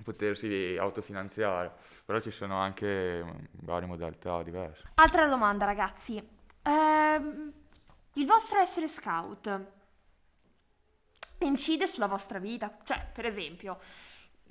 potersi 0.03 0.75
autofinanziare, 0.77 1.71
però 2.03 2.19
ci 2.19 2.31
sono 2.31 2.57
anche 2.57 3.21
um, 3.23 3.47
varie 3.61 3.87
modalità 3.87 4.41
diverse. 4.43 4.89
Altra 4.95 5.27
domanda 5.27 5.65
ragazzi, 5.65 6.21
ehm, 6.63 7.53
il 8.13 8.25
vostro 8.25 8.59
essere 8.59 8.87
scout 8.87 9.59
incide 11.39 11.87
sulla 11.87 12.07
vostra 12.07 12.39
vita? 12.39 12.77
Cioè, 12.83 13.07
per 13.13 13.25
esempio, 13.25 13.79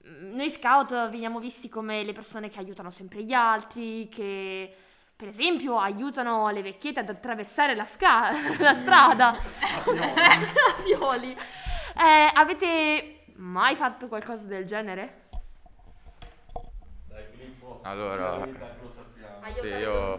noi 0.03 0.51
scout 0.51 1.11
veniamo 1.11 1.39
visti 1.39 1.69
come 1.69 2.03
le 2.03 2.13
persone 2.13 2.49
che 2.49 2.59
aiutano 2.59 2.91
sempre 2.91 3.23
gli 3.23 3.33
altri, 3.33 4.09
che 4.09 4.75
per 5.15 5.29
esempio 5.29 5.79
aiutano 5.79 6.49
le 6.49 6.63
vecchiette 6.63 7.01
ad 7.01 7.09
attraversare 7.11 7.75
la, 7.75 7.85
sca- 7.85 8.31
la 8.59 8.75
strada. 8.75 9.29
A 9.31 10.83
Pioli. 10.83 11.37
Eh, 11.93 12.31
avete 12.33 13.25
mai 13.35 13.75
fatto 13.75 14.07
qualcosa 14.07 14.45
del 14.45 14.65
genere? 14.65 15.29
Dai 17.09 17.25
Filippo. 17.25 17.81
Allora, 17.83 18.47
Aiutare 19.51 19.61
Sì, 19.61 19.67
io 19.67 20.13
a... 20.15 20.19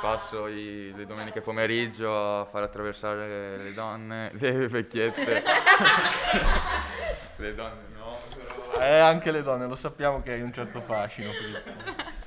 passo 0.00 0.46
i- 0.48 0.92
le 0.94 1.06
domeniche 1.06 1.40
pomeriggio 1.40 2.40
a 2.40 2.44
far 2.46 2.62
attraversare 2.64 3.58
le 3.58 3.72
donne, 3.74 4.30
le 4.38 4.68
vecchiette. 4.68 5.42
le 7.36 7.54
donne 7.54 7.82
no, 7.94 8.18
però... 8.34 8.80
Eh, 8.80 8.98
anche 8.98 9.30
le 9.30 9.42
donne, 9.42 9.66
lo 9.66 9.76
sappiamo 9.76 10.22
che 10.22 10.32
hai 10.32 10.40
un 10.42 10.52
certo 10.52 10.80
fascino. 10.80 11.32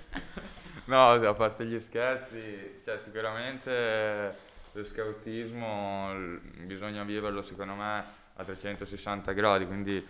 No, 0.88 1.14
a 1.14 1.34
parte 1.34 1.66
gli 1.66 1.80
scherzi, 1.80 2.80
cioè 2.84 3.00
sicuramente 3.00 4.36
lo 4.72 4.84
scautismo 4.84 6.12
bisogna 6.58 7.04
viverlo 7.04 7.42
secondo 7.42 7.74
me 7.74 8.04
a 8.36 8.44
360 8.44 9.32
gradi, 9.32 9.66
quindi 9.66 10.06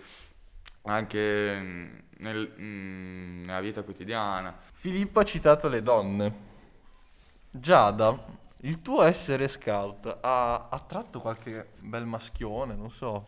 anche 0.86 1.60
mm, 1.60 1.98
nel- 2.19 2.54
mm, 2.60 3.45
nella 3.45 3.60
vita 3.62 3.84
quotidiana. 3.84 4.58
Filippo 4.74 5.19
ha 5.19 5.24
citato 5.24 5.67
le 5.69 5.82
donne. 5.82 6.34
Giada, 7.50 8.24
il 8.62 8.82
tuo 8.82 9.02
essere 9.04 9.48
scout 9.48 10.17
ha 10.21 10.67
attratto 10.69 11.21
qualche 11.21 11.69
bel 11.80 12.06
maschione, 12.06 12.76
non 12.76 12.91
so. 12.91 13.28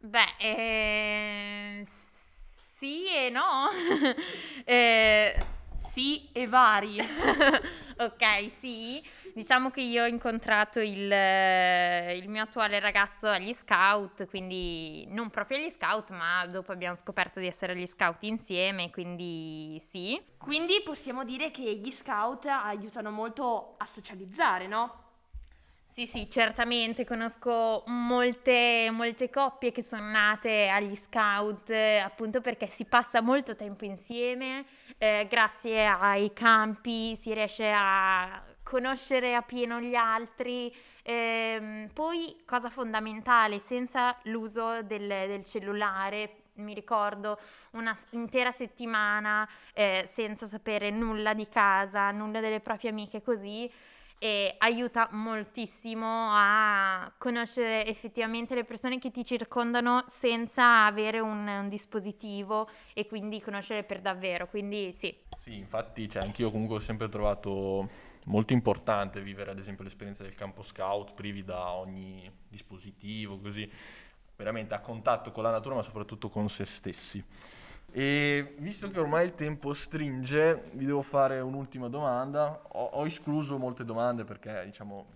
Beh, 0.00 0.34
eh, 0.38 1.86
sì 1.86 3.06
e 3.08 3.30
no. 3.30 3.68
Eh, 4.66 5.44
Sì, 5.76 6.28
e 6.32 6.46
vari. 6.46 6.98
ok, 7.98 8.50
sì. 8.58 9.02
Diciamo 9.34 9.70
che 9.70 9.80
io 9.80 10.04
ho 10.04 10.06
incontrato 10.06 10.78
il, 10.78 11.10
eh, 11.10 12.16
il 12.16 12.28
mio 12.28 12.44
attuale 12.44 12.78
ragazzo 12.78 13.26
agli 13.26 13.52
scout, 13.52 14.26
quindi 14.26 15.08
non 15.08 15.28
proprio 15.28 15.58
agli 15.58 15.70
scout, 15.70 16.10
ma 16.10 16.46
dopo 16.46 16.70
abbiamo 16.70 16.94
scoperto 16.94 17.40
di 17.40 17.48
essere 17.48 17.72
agli 17.72 17.84
scout 17.84 18.22
insieme, 18.22 18.90
quindi 18.90 19.76
sì. 19.80 20.22
Quindi 20.38 20.80
possiamo 20.84 21.24
dire 21.24 21.50
che 21.50 21.62
gli 21.62 21.90
scout 21.90 22.46
aiutano 22.46 23.10
molto 23.10 23.74
a 23.76 23.86
socializzare, 23.86 24.68
no? 24.68 25.02
Sì, 25.84 26.06
sì, 26.06 26.30
certamente 26.30 27.04
conosco 27.04 27.82
molte, 27.86 28.88
molte 28.92 29.30
coppie 29.30 29.72
che 29.72 29.82
sono 29.82 30.10
nate 30.10 30.68
agli 30.68 30.94
scout 30.94 31.70
appunto 31.70 32.40
perché 32.40 32.68
si 32.68 32.84
passa 32.84 33.20
molto 33.20 33.56
tempo 33.56 33.84
insieme, 33.84 34.64
eh, 34.98 35.26
grazie 35.28 35.86
ai 35.86 36.32
campi 36.32 37.16
si 37.16 37.34
riesce 37.34 37.68
a 37.72 38.42
conoscere 38.74 39.36
appieno 39.36 39.80
gli 39.80 39.94
altri. 39.94 40.74
Ehm, 41.02 41.90
poi, 41.92 42.42
cosa 42.44 42.70
fondamentale, 42.70 43.60
senza 43.60 44.16
l'uso 44.24 44.82
del, 44.82 45.06
del 45.06 45.44
cellulare, 45.44 46.38
mi 46.54 46.74
ricordo 46.74 47.38
una 47.72 47.94
s- 47.94 48.06
intera 48.10 48.50
settimana 48.50 49.48
eh, 49.74 50.08
senza 50.12 50.46
sapere 50.48 50.90
nulla 50.90 51.34
di 51.34 51.48
casa, 51.48 52.10
nulla 52.10 52.40
delle 52.40 52.58
proprie 52.58 52.90
amiche, 52.90 53.22
così 53.22 53.70
e 54.18 54.54
aiuta 54.58 55.08
moltissimo 55.12 56.28
a 56.30 57.12
conoscere 57.18 57.84
effettivamente 57.86 58.54
le 58.54 58.64
persone 58.64 58.98
che 58.98 59.10
ti 59.10 59.24
circondano 59.24 60.04
senza 60.08 60.86
avere 60.86 61.18
un, 61.20 61.46
un 61.46 61.68
dispositivo 61.68 62.68
e 62.94 63.06
quindi 63.06 63.40
conoscere 63.40 63.82
per 63.84 64.00
davvero. 64.00 64.48
Quindi 64.48 64.92
sì. 64.92 65.14
Sì, 65.36 65.56
infatti, 65.56 66.08
cioè, 66.08 66.22
anch'io 66.22 66.50
comunque 66.50 66.76
ho 66.76 66.80
sempre 66.80 67.08
trovato 67.08 68.12
molto 68.24 68.52
importante 68.52 69.20
vivere 69.20 69.50
ad 69.50 69.58
esempio 69.58 69.84
l'esperienza 69.84 70.22
del 70.22 70.34
campo 70.34 70.62
scout 70.62 71.14
privi 71.14 71.44
da 71.44 71.72
ogni 71.72 72.30
dispositivo, 72.48 73.38
così 73.38 73.70
veramente 74.36 74.74
a 74.74 74.80
contatto 74.80 75.30
con 75.30 75.42
la 75.42 75.50
natura 75.50 75.76
ma 75.76 75.82
soprattutto 75.82 76.28
con 76.28 76.48
se 76.48 76.64
stessi. 76.64 77.24
E 77.96 78.56
visto 78.58 78.90
che 78.90 78.98
ormai 78.98 79.26
il 79.26 79.34
tempo 79.34 79.72
stringe, 79.72 80.64
vi 80.72 80.84
devo 80.84 81.02
fare 81.02 81.38
un'ultima 81.38 81.88
domanda. 81.88 82.60
Ho, 82.72 82.84
ho 82.86 83.06
escluso 83.06 83.56
molte 83.56 83.84
domande 83.84 84.24
perché 84.24 84.62
diciamo 84.64 85.06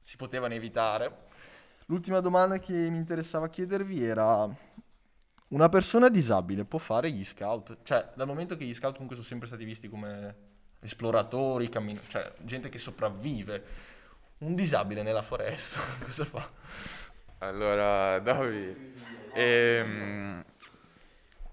si 0.00 0.16
potevano 0.16 0.54
evitare. 0.54 1.32
L'ultima 1.86 2.20
domanda 2.20 2.58
che 2.58 2.72
mi 2.72 2.96
interessava 2.96 3.48
chiedervi 3.48 4.04
era 4.04 4.48
una 5.48 5.68
persona 5.68 6.08
disabile 6.08 6.64
può 6.64 6.78
fare 6.78 7.10
gli 7.10 7.24
scout? 7.24 7.78
Cioè, 7.82 8.12
dal 8.14 8.26
momento 8.26 8.56
che 8.56 8.64
gli 8.64 8.74
scout 8.74 8.92
comunque 8.92 9.16
sono 9.16 9.28
sempre 9.28 9.48
stati 9.48 9.64
visti 9.64 9.88
come 9.88 10.53
esploratori, 10.84 11.68
cammin- 11.68 12.00
cioè 12.08 12.30
gente 12.42 12.68
che 12.68 12.78
sopravvive, 12.78 13.64
un 14.38 14.54
disabile 14.54 15.02
nella 15.02 15.22
foresta, 15.22 15.80
cosa 16.04 16.24
fa? 16.24 16.48
Allora, 17.38 18.18
Davi, 18.20 18.94
ehm, 19.32 20.44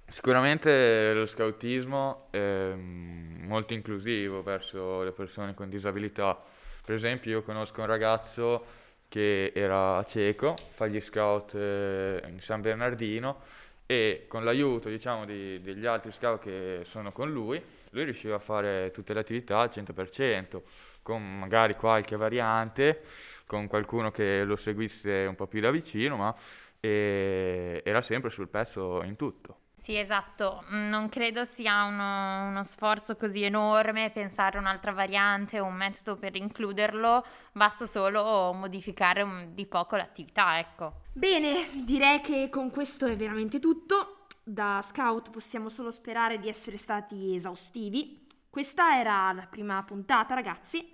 sicuramente 0.08 1.14
lo 1.14 1.26
scautismo 1.26 2.28
è 2.30 2.74
mm, 2.74 3.48
molto 3.48 3.74
inclusivo 3.74 4.44
verso 4.44 5.04
le 5.04 5.12
persone 5.12 5.54
con 5.54 5.70
disabilità. 5.70 6.40
Per 6.84 6.96
esempio, 6.96 7.32
io 7.32 7.44
conosco 7.44 7.82
un 7.82 7.88
ragazzo 7.88 8.66
che 9.08 9.52
era 9.56 10.04
cieco, 10.06 10.56
fa 10.72 10.88
gli 10.88 11.00
scout 11.00 11.54
eh, 11.56 12.22
in 12.28 12.40
San 12.40 12.62
Bernardino 12.62 13.60
e 13.92 14.24
con 14.30 14.46
l'aiuto, 14.46 14.88
diciamo, 14.88 15.26
di- 15.26 15.62
degli 15.62 15.86
altri 15.86 16.14
scout 16.14 16.42
che 16.42 16.84
sono 16.86 17.12
con 17.12 17.30
lui, 17.30 17.62
lui 17.90 18.06
riusciva 18.06 18.36
a 18.36 18.40
fare 18.40 18.90
tutte 18.94 19.14
le 19.14 19.20
attività 19.20 19.60
al 19.60 19.70
100%, 19.70 20.64
con 21.02 21.22
magari 21.40 21.76
qualche 21.76 22.16
variante 22.16 23.04
con 23.46 23.68
qualcuno 23.68 24.10
che 24.10 24.46
lo 24.46 24.56
seguisse 24.56 25.26
un 25.28 25.36
po' 25.36 25.46
più 25.46 25.60
da 25.60 25.72
vicino, 25.72 26.16
ma 26.16 26.34
eh, 26.80 27.82
era 27.84 28.02
sempre 28.02 28.30
sul 28.30 28.48
pezzo 28.48 29.04
in 29.04 29.18
tutto. 29.18 29.58
Sì, 29.82 29.98
esatto, 29.98 30.64
Mm, 30.72 30.90
non 30.90 31.10
credo 31.10 31.44
sia 31.44 31.86
uno, 31.86 32.50
uno 32.50 32.64
sforzo 32.64 33.16
così 33.16 33.42
enorme 33.42 34.12
pensare 34.12 34.58
a 34.58 34.62
un'altra 34.62 34.92
variante 34.92 35.60
o 35.60 35.66
un 35.66 35.74
metodo 35.74 36.18
per 36.20 36.36
includerlo, 36.36 37.26
basta 37.52 37.88
solo 37.88 38.54
modificare 38.54 39.24
un- 39.24 39.56
di 39.56 39.66
poco 39.66 39.96
l'attività, 39.96 40.60
ecco. 40.60 41.02
Bene, 41.14 41.68
direi 41.84 42.22
che 42.22 42.48
con 42.50 42.70
questo 42.70 43.08
è 43.08 43.16
veramente 43.16 43.58
tutto. 43.60 44.28
Da 44.44 44.84
scout 44.86 45.32
possiamo 45.32 45.68
solo 45.70 45.90
sperare 45.90 46.38
di 46.38 46.48
essere 46.48 46.78
stati 46.78 47.36
esaustivi. 47.36 48.28
Questa 48.52 49.00
era 49.00 49.32
la 49.32 49.48
prima 49.50 49.82
puntata, 49.82 50.36
ragazzi, 50.36 50.88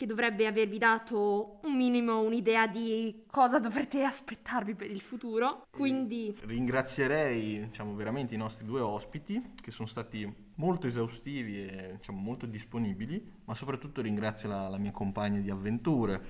che 0.00 0.06
dovrebbe 0.06 0.46
avervi 0.46 0.78
dato 0.78 1.58
un 1.64 1.76
minimo 1.76 2.22
un'idea 2.22 2.66
di 2.66 3.24
cosa 3.26 3.58
dovrete 3.58 4.02
aspettarvi 4.02 4.74
per 4.74 4.90
il 4.90 5.02
futuro. 5.02 5.66
Quindi 5.68 6.34
Ringrazierei 6.40 7.66
diciamo, 7.66 7.94
veramente 7.94 8.34
i 8.34 8.38
nostri 8.38 8.64
due 8.64 8.80
ospiti 8.80 9.52
che 9.60 9.70
sono 9.70 9.86
stati 9.86 10.26
molto 10.54 10.86
esaustivi 10.86 11.66
e 11.68 11.96
diciamo, 11.98 12.18
molto 12.18 12.46
disponibili, 12.46 13.22
ma 13.44 13.52
soprattutto 13.52 14.00
ringrazio 14.00 14.48
la, 14.48 14.68
la 14.70 14.78
mia 14.78 14.90
compagna 14.90 15.38
di 15.38 15.50
avventure. 15.50 16.22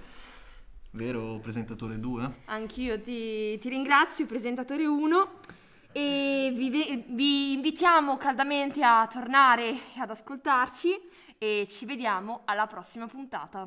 Vero 0.90 1.38
presentatore 1.38 2.00
2? 2.00 2.30
Anch'io 2.46 3.00
ti, 3.00 3.56
ti 3.60 3.68
ringrazio, 3.68 4.26
presentatore 4.26 4.84
1, 4.84 5.30
e 5.92 6.52
vi, 6.56 7.04
vi 7.06 7.52
invitiamo 7.52 8.16
caldamente 8.16 8.82
a 8.82 9.06
tornare 9.06 9.76
ad 9.96 10.10
ascoltarci 10.10 11.09
e 11.42 11.66
ci 11.70 11.86
vediamo 11.86 12.42
alla 12.44 12.66
prossima 12.66 13.06
puntata. 13.06 13.66